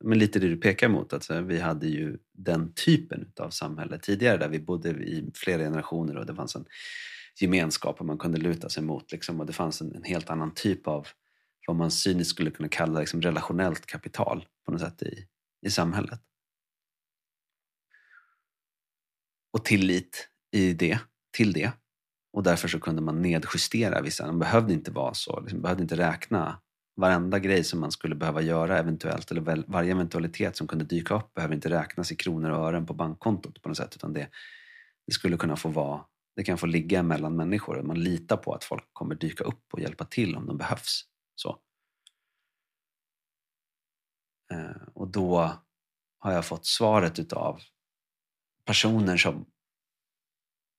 men 0.00 0.18
lite 0.18 0.38
det 0.38 0.48
du 0.48 0.56
pekar 0.56 0.88
mot, 0.88 1.12
att 1.12 1.30
vi 1.30 1.60
hade 1.60 1.86
ju 1.86 2.18
den 2.32 2.72
typen 2.74 3.32
av 3.40 3.50
samhälle 3.50 3.98
tidigare 3.98 4.36
där 4.36 4.48
vi 4.48 4.60
bodde 4.60 4.90
i 4.90 5.30
flera 5.34 5.62
generationer 5.62 6.16
och 6.16 6.26
det 6.26 6.34
fanns 6.34 6.56
en 6.56 6.64
gemenskap 7.40 8.00
och 8.00 8.06
man 8.06 8.18
kunde 8.18 8.38
luta 8.38 8.68
sig 8.68 8.82
mot 8.82 9.12
liksom, 9.12 9.40
och 9.40 9.46
det 9.46 9.52
fanns 9.52 9.80
en, 9.80 9.94
en 9.94 10.02
helt 10.02 10.30
annan 10.30 10.54
typ 10.54 10.86
av 10.86 11.08
vad 11.66 11.76
man 11.76 11.90
cyniskt 11.90 12.30
skulle 12.30 12.50
kunna 12.50 12.68
kalla 12.68 13.00
liksom 13.00 13.22
relationellt 13.22 13.86
kapital 13.86 14.46
på 14.66 14.72
något 14.72 14.80
sätt 14.80 15.02
i, 15.02 15.26
i 15.66 15.70
samhället. 15.70 16.20
Och 19.52 19.64
tillit 19.64 20.28
i 20.52 20.72
det, 20.72 20.98
till 21.36 21.52
det. 21.52 21.72
Och 22.32 22.42
därför 22.42 22.68
så 22.68 22.80
kunde 22.80 23.02
man 23.02 23.22
nedjustera 23.22 24.02
vissa. 24.02 24.26
De 24.26 24.38
behövde 24.38 24.72
inte 24.72 24.90
vara 24.90 25.14
så. 25.14 25.40
Liksom, 25.40 25.62
behövde 25.62 25.82
inte 25.82 25.96
räkna 25.96 26.60
varenda 27.00 27.38
grej 27.38 27.64
som 27.64 27.80
man 27.80 27.92
skulle 27.92 28.14
behöva 28.14 28.42
göra 28.42 28.78
eventuellt. 28.78 29.30
Eller 29.30 29.64
varje 29.66 29.90
eventualitet 29.90 30.56
som 30.56 30.66
kunde 30.66 30.84
dyka 30.84 31.14
upp 31.14 31.34
behöver 31.34 31.54
inte 31.54 31.70
räknas 31.70 32.12
i 32.12 32.16
kronor 32.16 32.50
och 32.50 32.66
ören 32.66 32.86
på 32.86 32.94
bankkontot 32.94 33.62
på 33.62 33.68
något 33.68 33.78
sätt. 33.78 33.96
Utan 33.96 34.12
det, 34.12 34.28
det 35.06 35.12
skulle 35.12 35.36
kunna 35.36 35.56
få 35.56 35.68
vara 35.68 36.00
det 36.36 36.44
kan 36.44 36.58
få 36.58 36.66
ligga 36.66 37.02
mellan 37.02 37.36
människor. 37.36 37.82
Man 37.82 38.00
litar 38.00 38.36
på 38.36 38.54
att 38.54 38.64
folk 38.64 38.88
kommer 38.92 39.14
dyka 39.14 39.44
upp 39.44 39.64
och 39.72 39.80
hjälpa 39.80 40.04
till 40.04 40.36
om 40.36 40.46
de 40.46 40.58
behövs. 40.58 41.04
Så. 41.34 41.58
Eh, 44.52 44.82
och 44.94 45.08
då 45.08 45.52
har 46.18 46.32
jag 46.32 46.46
fått 46.46 46.66
svaret 46.66 47.18
utav 47.18 47.60
personer 48.64 49.16
som 49.16 49.46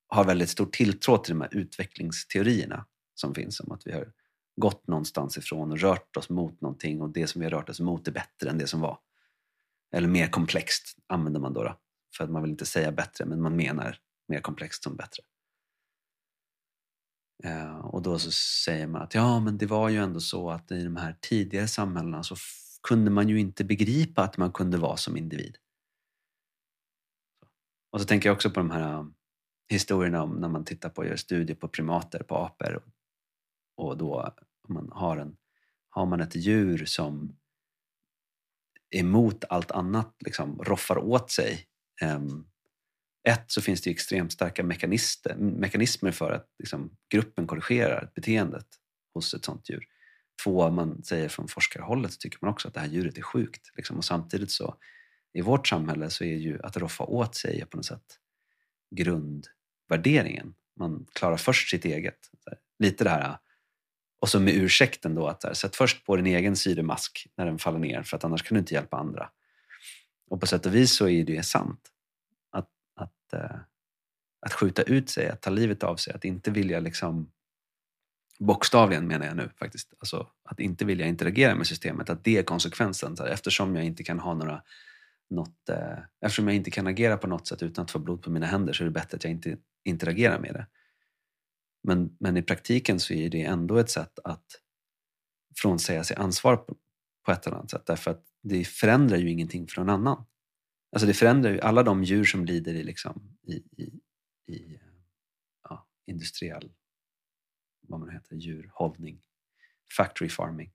har 0.08 0.26
väldigt 0.26 0.50
stor 0.50 0.66
tilltro 0.66 1.18
till 1.18 1.34
de 1.34 1.42
här 1.42 1.56
utvecklingsteorierna 1.56 2.86
som 3.14 3.36
finns 3.36 3.60
om 3.60 3.72
att 3.72 3.88
vi 3.88 3.92
har 3.92 4.14
gått 4.62 4.88
någonstans 4.88 5.38
ifrån 5.38 5.72
och 5.72 5.80
rört 5.80 6.18
oss 6.18 6.30
mot 6.30 6.62
någonting 6.62 7.02
och 7.02 7.10
det 7.10 7.28
som 7.28 7.40
vi 7.40 7.46
har 7.46 7.52
rört 7.52 7.70
oss 7.70 7.80
mot 7.80 8.08
är 8.08 8.12
bättre 8.12 8.50
än 8.50 8.58
det 8.58 8.68
som 8.68 8.82
var. 8.82 9.00
Eller 9.96 10.08
mer 10.08 10.28
komplext 10.28 10.98
använder 11.08 11.40
man 11.40 11.54
då, 11.54 11.64
då 11.64 11.80
för 12.18 12.24
att 12.24 12.30
man 12.30 12.42
vill 12.42 12.52
inte 12.52 12.66
säga 12.66 12.92
bättre 12.92 13.26
men 13.26 13.42
man 13.42 13.56
menar 13.56 13.98
mer 14.28 14.40
komplext 14.40 14.84
som 14.84 14.96
bättre. 14.96 15.24
Eh, 17.44 17.78
och 17.78 18.02
då 18.02 18.20
så 18.20 18.32
säger 18.32 18.88
man 18.88 19.02
att 19.02 19.16
ja, 19.16 19.40
men 19.40 19.58
det 19.58 19.66
var 19.66 19.90
ju 19.90 19.98
ändå 19.98 20.20
så 20.20 20.50
att 20.50 20.72
i 20.72 20.84
de 20.84 20.96
här 20.96 21.18
tidigare 21.22 21.68
samhällena 21.68 22.24
så 22.24 22.36
kunde 22.88 23.12
man 23.12 23.30
ju 23.30 23.40
inte 23.40 23.64
begripa 23.64 24.24
att 24.24 24.38
man 24.38 24.52
kunde 24.52 24.78
vara 24.78 24.98
som 24.98 25.18
individ. 25.18 25.58
Och 27.92 28.02
så 28.02 28.08
tänker 28.08 28.30
jag 28.30 28.36
också 28.36 28.50
på 28.50 28.60
de 28.60 28.72
här 28.72 29.00
um, 29.00 29.16
historierna 29.70 30.24
om 30.24 30.30
när 30.30 30.50
man 30.50 30.66
tittar 30.66 30.90
på 30.90 31.02
och 31.02 31.08
gör 31.08 31.16
studier 31.16 31.56
på 31.56 31.68
primater, 31.68 32.24
på 32.24 32.36
apor. 32.36 32.84
Och 33.78 33.98
då 33.98 34.34
man 34.72 34.90
har, 34.92 35.18
en, 35.18 35.36
har 35.90 36.06
man 36.06 36.22
ett 36.22 36.36
djur 36.36 36.86
som 36.86 37.38
emot 38.96 39.44
allt 39.50 39.72
annat 39.72 40.16
liksom 40.20 40.64
roffar 40.64 40.98
åt 40.98 41.32
sig 41.32 41.66
um, 42.04 42.48
ett 43.30 43.52
så 43.52 43.62
finns 43.62 43.82
det 43.82 43.92
extremt 43.92 44.34
starka 44.34 44.64
mekanismer 45.38 46.12
för 46.12 46.32
att 46.32 46.48
liksom, 46.60 46.98
gruppen 47.10 47.48
korrigerar 47.48 48.12
beteendet 48.16 48.68
hos 49.14 49.34
ett 49.34 49.46
sånt 49.46 49.70
djur. 49.70 49.84
Två, 50.44 50.70
man 50.70 51.04
säger 51.04 51.30
från 51.30 51.48
forskarhållet 51.48 52.14
så 52.14 52.18
tycker 52.18 52.38
man 52.42 52.52
också 52.52 52.68
att 52.68 52.74
det 52.74 52.80
här 52.80 52.88
djuret 52.88 53.18
är 53.18 53.22
sjukt. 53.22 53.72
Liksom. 53.76 53.98
Och 53.98 54.06
samtidigt 54.06 54.52
så 54.52 54.76
i 55.34 55.42
vårt 55.42 55.68
samhälle 55.68 56.10
så 56.10 56.24
är 56.24 56.36
ju 56.36 56.62
att 56.62 56.78
roffa 56.78 57.04
åt 57.04 57.36
sig 57.36 57.66
på 57.66 57.78
något 57.78 57.86
sätt 57.86 58.20
grundvärderingen. 58.96 60.54
Man 60.80 61.06
klarar 61.14 61.38
först 61.38 61.70
sitt 61.70 61.86
eget. 61.86 62.20
Lite 62.80 63.04
det 63.04 63.10
här 63.10 63.38
och 64.22 64.30
så 64.30 64.40
med 64.40 64.54
ursäkten 64.54 65.16
då 65.16 65.28
att 65.28 65.58
sätt 65.58 65.76
först 65.76 66.06
på 66.06 66.16
din 66.16 66.26
egen 66.26 66.56
syremask 66.56 67.28
när 67.36 67.46
den 67.46 67.60
faller 67.60 67.80
ner 67.80 68.04
för 68.04 68.18
att 68.18 68.24
annars 68.24 68.44
kan 68.44 68.56
du 68.56 68.60
inte 68.60 68.74
hjälpa 68.74 68.98
andra. 68.98 69.30
Och 70.30 70.40
på 70.40 70.48
sätt 70.48 70.66
och 70.66 70.76
vis 70.76 70.96
så 70.96 71.08
är 71.08 71.26
det 71.26 71.46
sant 71.46 71.92
att, 73.32 73.34
eh, 73.34 73.58
att 74.46 74.54
skjuta 74.54 74.82
ut 74.82 75.10
sig, 75.10 75.30
att 75.30 75.42
ta 75.42 75.50
livet 75.50 75.84
av 75.84 75.96
sig, 75.96 76.14
att 76.14 76.26
inte 76.26 76.52
vilja 76.52 76.80
liksom 76.80 77.32
bokstavligen 78.40 79.08
menar 79.08 79.26
jag 79.26 79.36
nu 79.36 79.50
faktiskt, 79.60 79.94
alltså 80.00 80.28
att 80.44 80.60
inte 80.60 80.86
vilja 80.86 81.06
interagera 81.06 81.56
med 81.56 81.68
systemet, 81.68 82.10
att 82.10 82.24
det 82.24 82.38
är 82.38 82.44
konsekvensen. 82.44 83.18
Så 83.18 83.24
här, 83.24 83.30
eftersom 83.30 83.76
jag 83.76 83.86
inte 83.86 84.04
kan 84.04 84.20
ha 84.20 84.34
några 84.34 84.64
något, 85.30 85.70
eh, 85.70 85.98
eftersom 86.22 86.48
jag 86.48 86.56
inte 86.56 86.72
kan 86.72 86.88
agera 86.88 87.18
på 87.18 87.28
något 87.28 87.48
sätt 87.48 87.64
utan 87.64 87.84
att 87.84 87.92
få 87.92 88.00
blod 88.00 88.24
på 88.24 88.32
mina 88.32 88.46
händer 88.46 88.74
så 88.74 88.84
är 88.84 88.86
det 88.86 88.92
bättre 88.92 89.16
att 89.16 89.24
jag 89.24 89.32
inte 89.32 89.58
interagerar 89.84 90.40
med 90.40 90.54
det. 90.54 90.68
Men, 91.84 92.18
men 92.20 92.38
i 92.38 92.42
praktiken 92.42 93.00
så 93.00 93.14
är 93.14 93.30
det 93.30 93.44
ändå 93.44 93.78
ett 93.78 93.90
sätt 93.90 94.20
att 94.24 94.46
frånsäga 95.58 96.04
sig 96.04 96.18
ansvar 96.18 96.58
på, 96.58 96.78
på 97.26 97.32
ett 97.32 97.48
eller 97.48 97.58
annat 97.58 97.72
sätt 97.72 97.86
därför 97.86 98.12
att 98.12 98.26
det 98.42 98.68
förändrar 98.68 99.18
ju 99.18 99.32
ingenting 99.32 99.68
för 99.68 99.82
någon 99.82 99.90
annan. 99.90 100.26
Alltså 100.92 101.08
det 101.08 101.14
förändrar 101.14 101.52
ju 101.52 101.60
alla 101.60 101.84
de 101.84 102.04
djur 102.04 102.24
som 102.24 102.46
lider 102.46 102.74
i, 102.74 102.84
liksom, 102.84 103.38
i, 103.44 103.54
i, 103.54 104.02
i 104.54 104.80
ja, 105.64 105.88
industriell 106.06 106.72
vad 107.92 108.00
man 108.00 108.10
heter, 108.10 108.36
djurhållning, 108.36 109.22
factory 109.98 110.30
farming. 110.30 110.72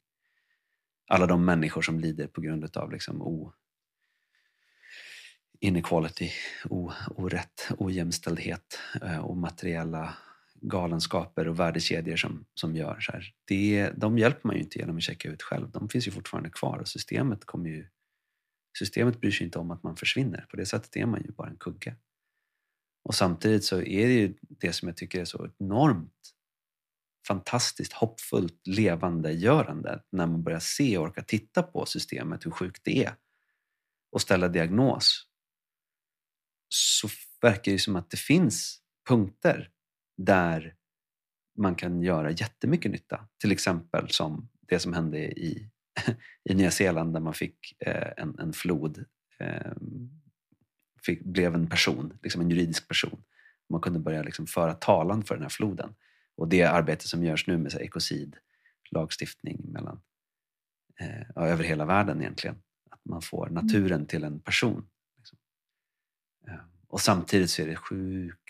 Alla 1.06 1.26
de 1.26 1.44
människor 1.44 1.82
som 1.82 2.00
lider 2.00 2.26
på 2.26 2.40
grund 2.40 2.76
av 2.76 2.92
liksom 2.92 3.22
o, 3.22 3.52
inequality, 5.60 6.30
o, 6.70 6.92
orätt, 7.10 7.68
ojämställdhet 7.78 8.78
eh, 9.02 9.18
och 9.18 9.36
materiella 9.36 10.16
galenskaper 10.68 11.48
och 11.48 11.60
värdekedjor 11.60 12.16
som, 12.16 12.46
som 12.54 12.76
gör 12.76 13.00
så 13.00 13.12
här. 13.12 13.32
Det, 13.44 13.90
de 13.96 14.18
hjälper 14.18 14.40
man 14.48 14.56
ju 14.56 14.62
inte 14.62 14.78
genom 14.78 14.96
att 14.96 15.02
checka 15.02 15.28
ut 15.28 15.42
själv. 15.42 15.70
De 15.70 15.88
finns 15.88 16.06
ju 16.06 16.10
fortfarande 16.10 16.50
kvar 16.50 16.78
och 16.78 16.88
systemet 16.88 17.44
kommer 17.44 17.70
ju 17.70 17.86
Systemet 18.78 19.20
bryr 19.20 19.30
sig 19.30 19.44
inte 19.44 19.58
om 19.58 19.70
att 19.70 19.82
man 19.82 19.96
försvinner. 19.96 20.46
På 20.50 20.56
det 20.56 20.66
sättet 20.66 20.96
är 20.96 21.06
man 21.06 21.22
ju 21.22 21.32
bara 21.32 21.48
en 21.48 21.56
kugge. 21.56 21.96
Och 23.04 23.14
samtidigt 23.14 23.64
så 23.64 23.76
är 23.76 24.06
det 24.06 24.12
ju 24.12 24.34
det 24.40 24.72
som 24.72 24.88
jag 24.88 24.96
tycker 24.96 25.20
är 25.20 25.24
så 25.24 25.50
enormt 25.58 26.12
fantastiskt 27.26 27.92
hoppfullt 27.92 28.66
levandegörande 28.66 30.02
när 30.12 30.26
man 30.26 30.42
börjar 30.42 30.60
se 30.60 30.98
och 30.98 31.04
orka 31.04 31.22
titta 31.22 31.62
på 31.62 31.86
systemet, 31.86 32.46
hur 32.46 32.50
sjukt 32.50 32.84
det 32.84 33.04
är 33.04 33.16
och 34.12 34.22
ställa 34.22 34.48
diagnos 34.48 35.26
så 36.68 37.08
verkar 37.40 37.72
det 37.72 37.78
som 37.78 37.96
att 37.96 38.10
det 38.10 38.16
finns 38.16 38.80
punkter 39.08 39.70
där 40.16 40.74
man 41.58 41.74
kan 41.74 42.02
göra 42.02 42.30
jättemycket 42.30 42.90
nytta. 42.90 43.28
Till 43.40 43.52
exempel 43.52 44.10
som 44.10 44.48
det 44.60 44.78
som 44.78 44.92
hände 44.92 45.18
i 45.18 45.70
i 46.44 46.54
Nya 46.54 46.70
Zeeland 46.70 47.12
där 47.12 47.20
man 47.20 47.34
fick 47.34 47.82
eh, 47.86 48.12
en, 48.16 48.38
en 48.38 48.52
flod, 48.52 49.04
eh, 49.38 49.72
fick, 51.06 51.24
blev 51.24 51.54
en 51.54 51.66
person, 51.66 52.18
liksom 52.22 52.40
en 52.40 52.50
juridisk 52.50 52.88
person. 52.88 53.22
Man 53.68 53.80
kunde 53.80 53.98
börja 53.98 54.22
liksom 54.22 54.46
föra 54.46 54.74
talan 54.74 55.24
för 55.24 55.34
den 55.34 55.42
här 55.42 55.50
floden. 55.50 55.94
Och 56.36 56.48
det 56.48 56.62
arbete 56.62 57.08
som 57.08 57.24
görs 57.24 57.46
nu 57.46 57.58
med 57.58 57.72
så 57.72 57.78
ekocid, 57.78 58.36
lagstiftning 58.90 59.72
mellan, 59.72 60.00
eh, 61.00 61.44
över 61.44 61.64
hela 61.64 61.84
världen 61.84 62.20
egentligen. 62.20 62.56
Att 62.90 63.04
man 63.04 63.22
får 63.22 63.48
mm. 63.48 63.66
naturen 63.66 64.06
till 64.06 64.24
en 64.24 64.40
person. 64.40 64.88
Liksom. 65.16 65.38
Och 66.88 67.00
samtidigt 67.00 67.50
så 67.50 67.62
är 67.62 67.66
det 67.66 67.76
sjukt 67.76 68.45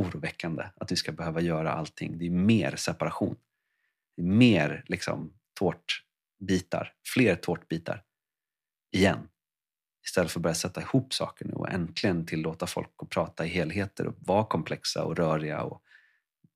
oroväckande 0.00 0.64
att 0.76 0.92
vi 0.92 0.96
ska 0.96 1.12
behöva 1.12 1.40
göra 1.40 1.72
allting. 1.72 2.18
Det 2.18 2.26
är 2.26 2.30
mer 2.30 2.76
separation. 2.76 3.36
Det 4.16 4.22
är 4.22 4.26
mer 4.26 4.84
liksom, 4.86 5.32
tårtbitar, 5.58 6.94
fler 7.14 7.36
tårtbitar 7.36 8.04
igen. 8.92 9.28
Istället 10.06 10.30
för 10.30 10.40
att 10.40 10.42
börja 10.42 10.54
sätta 10.54 10.80
ihop 10.80 11.14
saker 11.14 11.44
nu 11.44 11.52
och 11.52 11.70
äntligen 11.70 12.26
tillåta 12.26 12.66
folk 12.66 12.90
att 12.96 13.10
prata 13.10 13.46
i 13.46 13.48
helheter 13.48 14.06
och 14.06 14.14
vara 14.18 14.44
komplexa 14.44 15.04
och 15.04 15.16
röriga 15.16 15.62
och 15.62 15.82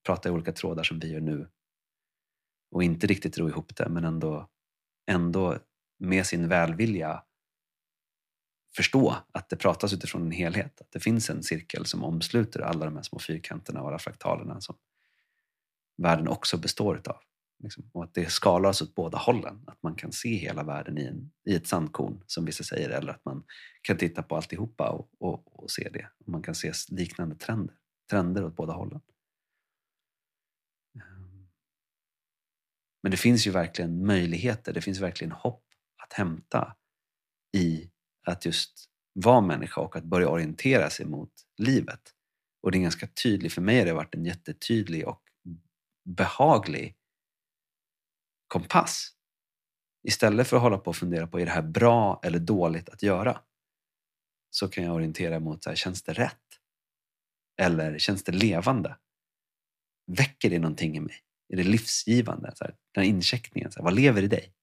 prata 0.07 0.29
i 0.29 0.33
olika 0.33 0.53
trådar 0.53 0.83
som 0.83 0.99
vi 0.99 1.13
gör 1.13 1.21
nu. 1.21 1.49
Och 2.71 2.83
inte 2.83 3.07
riktigt 3.07 3.39
ro 3.39 3.49
ihop 3.49 3.77
det 3.77 3.89
men 3.89 4.05
ändå, 4.05 4.49
ändå 5.07 5.59
med 5.99 6.27
sin 6.27 6.49
välvilja 6.49 7.23
förstå 8.77 9.17
att 9.33 9.49
det 9.49 9.57
pratas 9.57 9.93
utifrån 9.93 10.23
en 10.23 10.31
helhet. 10.31 10.81
Att 10.81 10.93
det 10.93 11.01
finns 11.01 11.31
en 11.31 11.43
cirkel 11.43 11.87
som 11.87 12.05
omsluter 12.05 12.61
alla 12.61 12.85
de 12.85 12.97
här 12.97 13.03
små 13.03 13.19
fyrkanterna 13.19 13.83
och 13.83 13.89
alla 13.89 13.99
fraktalerna 13.99 14.61
som 14.61 14.77
världen 16.03 16.29
också 16.29 16.59
består 16.59 16.97
utav. 16.97 17.17
Liksom. 17.63 17.91
Och 17.93 18.05
att 18.05 18.15
det 18.15 18.31
skalas 18.31 18.83
åt 18.83 18.95
båda 18.95 19.19
hållen. 19.19 19.65
Att 19.67 19.83
man 19.83 19.95
kan 19.95 20.13
se 20.13 20.37
hela 20.37 20.63
världen 20.63 20.99
i, 20.99 21.05
en, 21.05 21.31
i 21.45 21.55
ett 21.55 21.67
sandkorn, 21.67 22.23
som 22.27 22.45
vissa 22.45 22.65
säger, 22.65 22.91
eller 22.91 23.13
att 23.13 23.25
man 23.25 23.45
kan 23.83 23.97
titta 23.97 24.23
på 24.23 24.37
alltihopa 24.37 24.91
och, 24.91 25.11
och, 25.19 25.63
och 25.63 25.71
se 25.71 25.89
det. 25.93 26.09
Och 26.19 26.29
man 26.29 26.43
kan 26.43 26.55
se 26.55 26.73
liknande 26.89 27.37
trender, 27.37 27.77
trender 28.11 28.45
åt 28.45 28.57
båda 28.57 28.73
hållen. 28.73 29.01
Men 33.03 33.11
det 33.11 33.17
finns 33.17 33.47
ju 33.47 33.51
verkligen 33.51 34.07
möjligheter, 34.07 34.73
det 34.73 34.81
finns 34.81 35.01
verkligen 35.01 35.33
hopp 35.33 35.65
att 36.03 36.13
hämta 36.13 36.77
i 37.57 37.91
att 38.25 38.45
just 38.45 38.91
vara 39.13 39.41
människa 39.41 39.81
och 39.81 39.97
att 39.97 40.05
börja 40.05 40.29
orientera 40.29 40.91
sig 40.91 41.07
mot 41.07 41.33
livet. 41.59 42.01
Och 42.63 42.71
det 42.71 42.79
är 42.79 42.83
ganska 42.83 43.07
tydligt, 43.07 43.53
för 43.53 43.63
mig 43.63 43.79
har 43.79 43.87
det 43.87 43.93
varit 43.93 44.15
en 44.15 44.25
jättetydlig 44.25 45.09
och 45.09 45.23
behaglig 46.05 46.97
kompass. 48.47 49.11
Istället 50.03 50.49
för 50.49 50.57
att 50.57 50.63
hålla 50.63 50.79
på 50.79 50.91
och 50.91 50.97
fundera 50.97 51.27
på 51.27 51.41
är 51.41 51.47
det 51.47 51.53
här 51.53 51.63
bra 51.63 52.21
eller 52.23 52.39
dåligt 52.39 52.89
att 52.89 53.03
göra? 53.03 53.41
Så 54.51 54.69
kan 54.69 54.85
jag 54.85 54.95
orientera 54.95 55.41
mot, 55.41 55.65
så 55.65 55.71
här, 55.71 55.77
känns 55.77 56.03
det 56.03 56.13
rätt? 56.13 56.61
Eller 57.61 57.99
känns 57.99 58.25
det 58.25 58.33
levande? 58.33 58.97
Väcker 60.07 60.51
det 60.51 60.59
någonting 60.59 60.97
i 60.97 61.01
mig? 61.01 61.17
Är 61.49 61.57
det 61.57 61.63
livsgivande? 61.63 62.53
Så 62.55 62.65
här, 62.65 62.77
den 62.95 63.05
här 63.05 63.11
incheckningen, 63.11 63.73
så 63.73 63.79
här, 63.79 63.85
vad 63.85 63.95
lever 63.95 64.23
i 64.23 64.29
dig? 64.29 64.55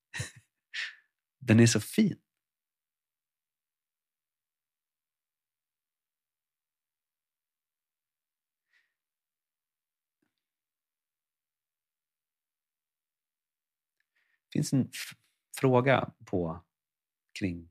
den 1.40 1.60
är 1.60 1.68
så 1.68 1.80
fin. 1.80 2.18
Finns 14.54 14.74
en 14.74 14.92
fråga 15.60 16.12
på 16.26 16.64
kring 17.40 17.70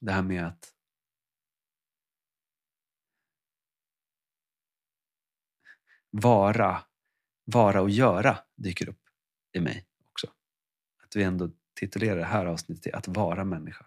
det 0.00 0.12
här 0.12 0.22
med 0.22 0.46
att 0.46 0.74
vara, 6.10 6.84
vara 7.44 7.82
och 7.82 7.90
göra 7.90 8.38
dyker 8.56 8.88
upp 8.88 9.08
i 9.52 9.60
mig 9.60 9.86
också. 10.10 10.32
Att 11.02 11.16
vi 11.16 11.22
ändå 11.22 11.50
titulerar 11.74 12.16
det 12.16 12.24
här 12.24 12.46
avsnittet 12.46 12.82
till 12.82 12.94
att 12.94 13.08
vara 13.08 13.44
människa. 13.44 13.86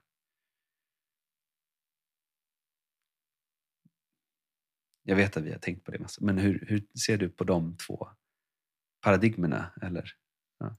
Jag 5.04 5.16
vet 5.16 5.38
att 5.38 5.44
vi 5.44 5.52
har 5.52 5.60
tänkt 5.60 5.84
på 5.84 5.92
det 5.92 6.00
massor, 6.00 6.26
men 6.26 6.38
hur, 6.38 6.66
hur 6.68 6.88
ser 7.06 7.18
du 7.18 7.30
på 7.30 7.44
de 7.44 7.78
två 7.78 8.10
paradigmerna? 9.04 9.72
Eller, 9.82 10.04
ja. 10.60 10.76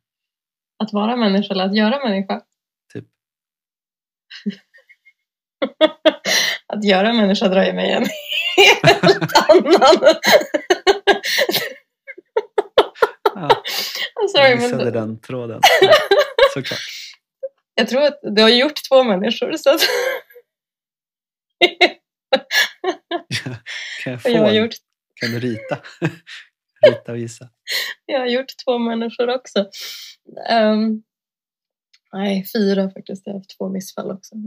Att 0.79 0.93
vara 0.93 1.17
människa 1.17 1.55
eller 1.55 1.65
att 1.65 1.77
göra 1.77 2.09
människa? 2.09 2.43
Typ. 2.93 3.05
att 6.67 6.85
göra 6.85 7.13
människa 7.13 7.49
drar 7.49 7.65
ju 7.65 7.73
mig 7.73 7.93
en 7.93 8.07
helt 8.83 9.37
annan... 9.51 10.15
Ja, 13.37 13.63
Sorry, 14.29 14.51
jag 14.51 14.61
missade 14.61 14.91
den 14.91 15.21
tråden. 15.21 15.61
Såklart. 16.55 16.81
jag 17.75 17.89
tror 17.89 18.03
att 18.03 18.19
du 18.23 18.43
har 18.43 18.49
gjort 18.49 18.81
två 18.89 19.05
människor 19.05 19.53
så 19.57 19.71
att... 19.71 19.81
Kan 24.05 24.13
jag 24.13 24.23
få 24.23 24.29
jag 24.31 24.41
har 24.41 24.53
gjort 24.53 24.75
Kan 25.21 25.31
du 25.31 25.41
rita? 25.41 25.79
Rita 26.91 27.13
och 27.13 27.19
gissa. 27.19 27.49
Jag 28.07 28.21
har 28.21 28.27
gjort 28.27 28.53
två 28.65 28.79
människor 28.79 29.29
också. 29.29 29.71
Um, 30.51 31.03
nej, 32.13 32.45
fyra 32.57 32.91
faktiskt. 32.91 33.27
Jag 33.27 33.33
har 33.33 33.39
haft 33.39 33.59
två 33.59 33.69
missfall 33.69 34.11
också. 34.11 34.35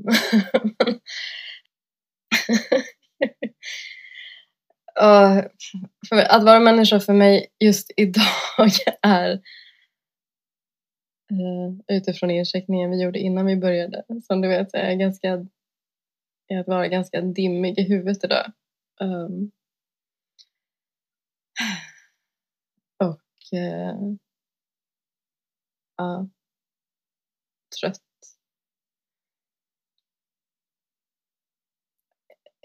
uh, 5.02 5.41
för 6.10 6.15
att 6.15 6.43
vara 6.43 6.60
människa 6.60 7.00
för 7.00 7.13
mig 7.13 7.47
just 7.60 7.91
idag 7.97 8.71
är 9.02 9.41
Uh, 11.32 11.97
utifrån 11.97 12.32
incheckningen 12.32 12.91
vi 12.91 13.04
gjorde 13.04 13.19
innan 13.19 13.45
vi 13.45 13.56
började. 13.56 14.04
Som 14.23 14.41
du 14.41 14.47
vet, 14.47 14.73
är 14.73 14.93
ganska 14.93 15.45
är 16.47 16.60
att 16.60 16.67
vara 16.67 16.88
ganska 16.88 17.21
dimmig 17.21 17.80
i 17.80 17.84
huvudet 17.84 18.23
idag. 18.23 18.52
Um, 19.02 19.52
och 22.97 23.21
eh, 23.53 23.95
ja, 25.97 26.29
trött. 27.81 28.01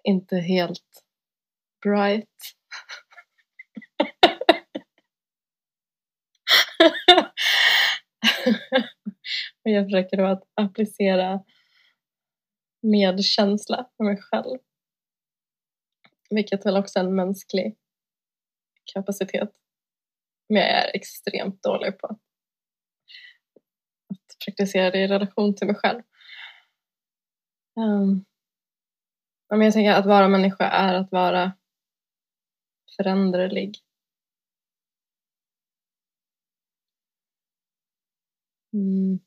Inte 0.05 0.37
helt 0.37 1.05
bright. 1.83 2.29
och 9.65 9.71
jag 9.71 9.87
försöker 9.87 10.17
då 10.17 10.27
att 10.27 10.43
applicera 10.55 11.45
medkänsla 12.83 13.91
för 13.97 14.05
mig 14.05 14.17
själv. 14.17 14.59
Vilket 16.31 16.67
väl 16.67 16.77
också 16.77 16.99
är 16.99 17.05
en 17.05 17.15
mänsklig 17.15 17.77
kapacitet. 18.95 19.62
Men 20.53 20.63
jag 20.63 20.71
är 20.71 20.97
extremt 20.97 21.63
dålig 21.63 21.99
på 21.99 22.07
att, 22.07 22.19
praktisera 24.45 24.91
det 24.91 24.99
i 24.99 25.09
relation 25.09 25.55
till 25.55 25.67
mig 25.67 25.77
själv. 25.77 26.03
Um, 27.77 28.25
men 29.51 29.61
jag 29.61 29.73
tänker 29.73 29.93
att 29.93 30.07
vara 30.07 30.29
människa 30.29 30.65
är 30.65 30.95
att 30.95 31.13
vara 31.13 31.53
föränderlig. 32.97 33.79
Mm. 38.73 39.19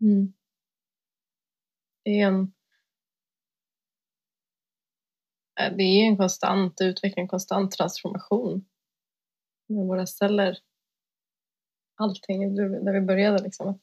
Mm. 0.00 0.32
Det 2.04 2.20
är 2.20 2.26
en 2.26 2.52
Eh, 5.60 5.76
det 5.76 5.82
är 5.82 6.06
en 6.06 6.16
konstant 6.16 6.80
utveckling, 6.80 7.22
en 7.22 7.28
konstant 7.28 7.72
transformation 7.72 8.64
med 9.66 9.86
våra 9.86 10.06
celler. 10.06 10.58
Allting, 11.96 12.54
där 12.56 12.92
vi 12.92 13.00
började 13.00 13.42
liksom. 13.42 13.68
Att 13.68 13.82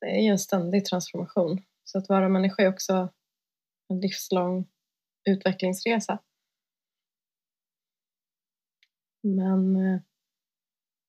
det 0.00 0.06
är 0.06 0.22
ju 0.22 0.28
en 0.28 0.38
ständig 0.38 0.84
transformation. 0.84 1.62
Så 1.84 1.98
att 1.98 2.08
vara 2.08 2.28
människa 2.28 2.62
är 2.62 2.68
också 2.68 3.08
en 3.88 4.00
livslång 4.00 4.68
utvecklingsresa. 5.24 6.18
Men, 9.22 9.76
eh, 9.76 10.00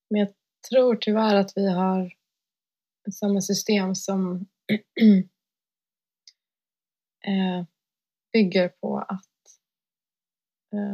men 0.09 0.19
jag 0.19 0.33
tror 0.69 0.95
tyvärr 0.95 1.35
att 1.35 1.51
vi 1.55 1.69
har 1.69 2.13
samma 3.11 3.41
system 3.41 3.95
som 3.95 4.45
eh, 7.25 7.65
bygger 8.33 8.69
på 8.69 8.97
att 8.97 9.59
eh, 10.73 10.93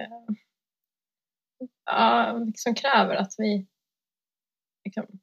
eh, 0.00 0.34
ja, 1.84 2.32
liksom 2.46 2.74
kräver 2.74 3.14
att 3.14 3.34
vi 3.38 3.66
liksom, 4.84 5.20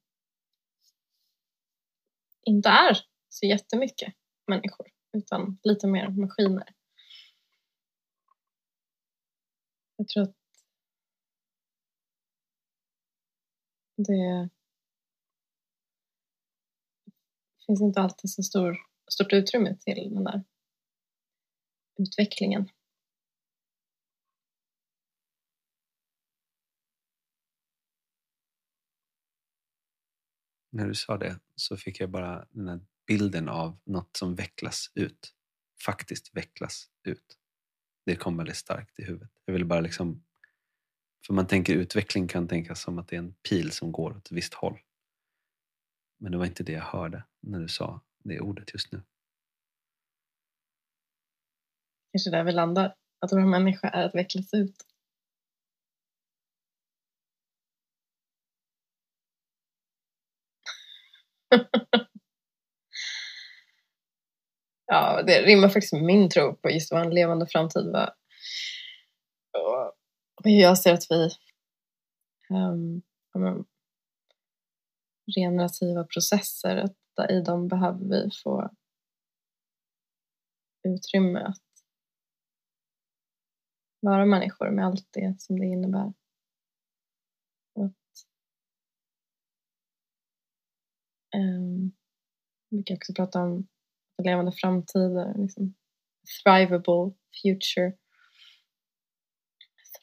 inte 2.44 2.70
är 2.70 2.98
så 3.30 3.46
jättemycket 3.46 4.14
människor 4.48 4.88
utan 5.18 5.60
lite 5.64 5.88
mer 5.88 6.10
maskiner. 6.10 6.76
Jag 9.96 10.08
tror 10.08 10.24
att 10.24 10.36
det 13.96 14.50
finns 17.66 17.82
inte 17.82 18.02
alltid 18.02 18.30
så 18.32 18.44
stor, 18.44 18.78
stort 19.12 19.34
utrymme 19.34 19.78
till 19.78 20.14
den 20.14 20.24
där 20.24 20.44
utvecklingen. 22.00 22.70
När 30.72 30.88
du 30.88 30.96
sa 30.96 31.18
det 31.18 31.40
så 31.56 31.78
fick 31.78 32.00
jag 32.00 32.10
bara 32.10 32.48
den 32.50 32.68
här 32.68 32.80
bilden 33.08 33.50
av 33.50 33.80
något 33.84 34.18
som 34.18 34.36
vecklas 34.36 34.92
ut. 34.96 35.34
Faktiskt 35.86 36.36
vecklas 36.36 36.90
ut. 37.04 37.38
Det 38.06 38.16
kom 38.16 38.38
väldigt 38.38 38.56
starkt 38.56 39.00
i 39.00 39.04
huvudet. 39.04 39.32
Jag 39.46 39.54
ville 39.54 39.66
bara 39.66 39.80
liksom... 39.82 40.24
För 41.26 41.34
man 41.34 41.48
tänker 41.48 41.74
utveckling 41.74 42.28
kan 42.28 42.48
tänkas 42.48 42.82
som 42.82 43.00
att 43.00 43.08
det 43.08 43.16
är 43.16 43.20
en 43.20 43.34
pil 43.34 43.72
som 43.72 43.92
går 43.92 44.12
åt 44.12 44.18
ett 44.18 44.32
visst 44.32 44.54
håll. 44.54 44.80
Men 46.20 46.32
det 46.32 46.38
var 46.38 46.46
inte 46.46 46.64
det 46.64 46.72
jag 46.72 46.82
hörde 46.82 47.24
när 47.40 47.60
du 47.60 47.68
sa 47.68 48.02
det 48.24 48.40
ordet 48.40 48.74
just 48.74 48.92
nu. 48.92 49.02
Kanske 52.12 52.30
där 52.30 52.44
vi 52.44 52.52
landar. 52.52 52.96
Att 53.20 53.32
vara 53.32 53.46
människa 53.46 53.90
är 53.90 54.04
att 54.04 54.16
vecklas 54.16 54.54
ut. 54.54 54.76
ja, 64.86 65.24
det 65.24 65.42
rimmar 65.42 65.70
faktiskt 65.70 65.94
med 65.94 66.04
min 66.04 66.30
tro 66.30 66.56
på 66.56 66.70
just 66.70 66.92
vad 66.92 67.02
en 67.02 67.16
levande 67.16 67.48
framtid 67.48 67.92
var. 67.92 68.16
Och 69.58 69.94
hur 70.44 70.62
jag 70.62 70.78
ser 70.78 70.94
att 70.94 71.08
vi 71.10 71.30
um, 72.50 73.02
um, 73.36 73.66
processer, 76.08 76.78
att 76.78 77.03
rätta 77.18 77.34
i 77.34 77.42
dem 77.42 77.68
behöver 77.68 78.06
vi 78.06 78.30
få 78.44 78.70
utrymme 80.84 81.40
att 81.40 81.64
vara 84.00 84.26
människor 84.26 84.72
med 84.72 84.86
allt 84.86 85.08
det 85.12 85.42
som 85.42 85.60
det 85.60 85.66
innebär. 85.66 86.14
Att, 87.76 88.26
um, 91.36 91.92
vi 92.70 92.84
kan 92.84 92.98
också 92.98 93.14
prata 93.14 93.42
om 93.42 93.68
levande 94.24 94.52
framtider, 94.52 95.34
liksom, 95.38 95.74
thrivable 96.44 97.14
future, 97.42 97.98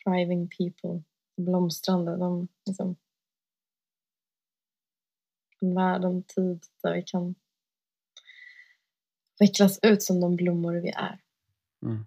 thriving 0.05 0.49
people, 0.49 1.03
blomstrande, 1.37 2.17
de, 2.17 2.49
liksom, 2.67 2.97
en 5.63 5.75
värld, 5.75 6.05
en 6.05 6.23
tid 6.23 6.67
där 6.83 6.95
vi 6.95 7.03
kan 7.03 7.35
vecklas 9.41 9.79
ut 9.83 10.03
som 10.03 10.21
de 10.21 10.37
blommor 10.37 10.75
vi 10.75 10.89
är. 10.89 11.21
Mm. 11.83 12.07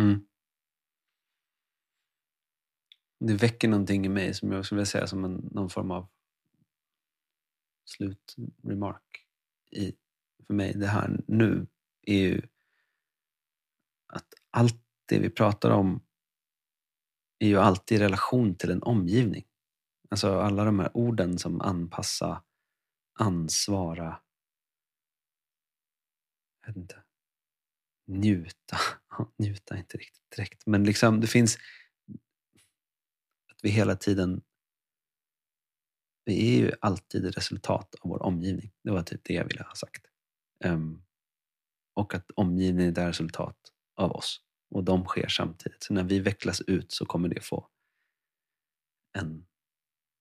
Mm. 0.00 0.26
Det 3.20 3.34
väcker 3.34 3.68
någonting 3.68 4.06
i 4.06 4.08
mig 4.08 4.34
som 4.34 4.52
jag 4.52 4.64
skulle 4.64 4.76
vilja 4.76 4.86
säga 4.86 5.06
som 5.06 5.24
en, 5.24 5.48
någon 5.52 5.70
form 5.70 5.90
av 5.90 6.08
slutremark 7.84 9.26
i, 9.70 9.94
för 10.46 10.54
mig. 10.54 10.74
Det 10.74 10.86
här 10.86 11.20
nu 11.26 11.66
är 12.02 12.18
ju 12.18 12.42
att 14.06 14.34
allt 14.50 14.82
det 15.06 15.18
vi 15.18 15.30
pratar 15.30 15.70
om 15.70 16.02
är 17.38 17.48
ju 17.48 17.58
alltid 17.58 17.98
i 17.98 18.04
relation 18.04 18.54
till 18.54 18.70
en 18.70 18.82
omgivning. 18.82 19.44
Alltså 20.10 20.40
alla 20.40 20.64
de 20.64 20.78
här 20.78 20.96
orden 20.96 21.38
som 21.38 21.60
anpassa, 21.60 22.42
ansvara, 23.18 24.20
jag 26.60 26.68
vet 26.68 26.76
inte, 26.76 27.02
njuta. 28.06 28.76
njuta 29.36 29.74
är 29.74 29.78
inte 29.78 29.96
riktigt 29.96 30.30
direkt, 30.36 30.66
men 30.66 30.84
liksom 30.84 31.20
det 31.20 31.26
finns 31.26 31.58
att 33.52 33.58
vi 33.62 33.70
hela 33.70 33.96
tiden 33.96 34.42
vi 36.24 36.56
är 36.56 36.60
ju 36.60 36.72
alltid 36.80 37.34
resultat 37.34 37.94
av 38.00 38.10
vår 38.10 38.22
omgivning. 38.22 38.72
Det 38.84 38.90
var 38.90 39.02
typ 39.02 39.20
det 39.24 39.34
jag 39.34 39.44
ville 39.44 39.62
ha 39.62 39.74
sagt. 39.74 40.06
Um, 40.64 41.04
och 41.94 42.14
att 42.14 42.30
omgivningen 42.30 42.96
är 42.96 43.06
resultat 43.06 43.56
av 43.96 44.12
oss. 44.12 44.40
Och 44.70 44.84
de 44.84 45.04
sker 45.04 45.28
samtidigt. 45.28 45.82
Så 45.82 45.94
när 45.94 46.04
vi 46.04 46.20
vecklas 46.20 46.60
ut 46.60 46.92
så 46.92 47.06
kommer 47.06 47.28
det 47.28 47.40
få 47.40 47.68
en 49.18 49.46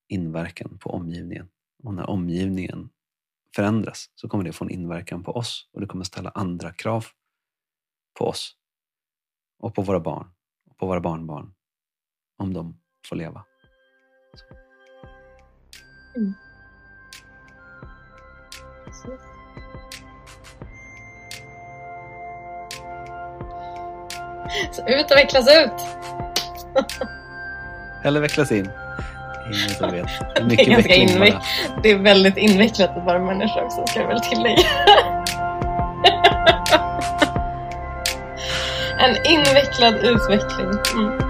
inverkan 0.10 0.78
på 0.78 0.90
omgivningen. 0.90 1.50
Och 1.84 1.94
när 1.94 2.10
omgivningen 2.10 2.90
förändras 3.56 4.12
så 4.16 4.30
kommer 4.30 4.44
det 4.44 4.54
få 4.54 4.66
en 4.66 4.72
inverkan 4.72 5.24
på 5.24 5.32
oss 5.32 5.70
och 5.74 5.82
det 5.82 5.88
kommer 5.88 6.04
ställa 6.04 6.30
andra 6.30 6.74
krav 6.74 7.06
på 8.20 8.26
oss 8.26 8.56
och 9.60 9.76
på 9.76 9.82
våra 9.82 10.00
barn 10.00 10.28
och 10.70 10.78
på 10.78 10.88
våra 10.88 11.00
barnbarn 11.00 11.54
om 12.38 12.54
de 12.54 12.82
får 13.10 13.16
leva. 13.16 13.46
Mm. 16.16 16.34
Så 24.72 24.88
ut 24.88 25.12
och 25.12 25.18
vecklas 25.18 25.48
ut! 25.48 25.82
Eller 28.04 28.22
vecklas 28.22 28.52
in. 28.52 28.70
Ingen 29.54 29.70
som 29.70 29.92
vet. 29.92 30.06
Det 30.36 30.42
är, 30.42 30.46
mycket 30.46 30.66
det 30.66 30.72
är, 30.72 31.18
ganska 31.18 31.42
det 31.84 31.92
är 31.92 31.98
väldigt 31.98 32.38
invecklat 32.38 32.98
att 32.98 33.06
vara 33.06 33.20
människa 33.20 33.62
också, 33.64 33.88
ska 33.88 34.00
jag 34.00 34.08
väl 34.08 34.20
tillägga. 34.20 34.58
en 39.00 39.16
invecklad 39.26 39.94
utveckling. 39.94 40.70
Mm. 40.94 41.29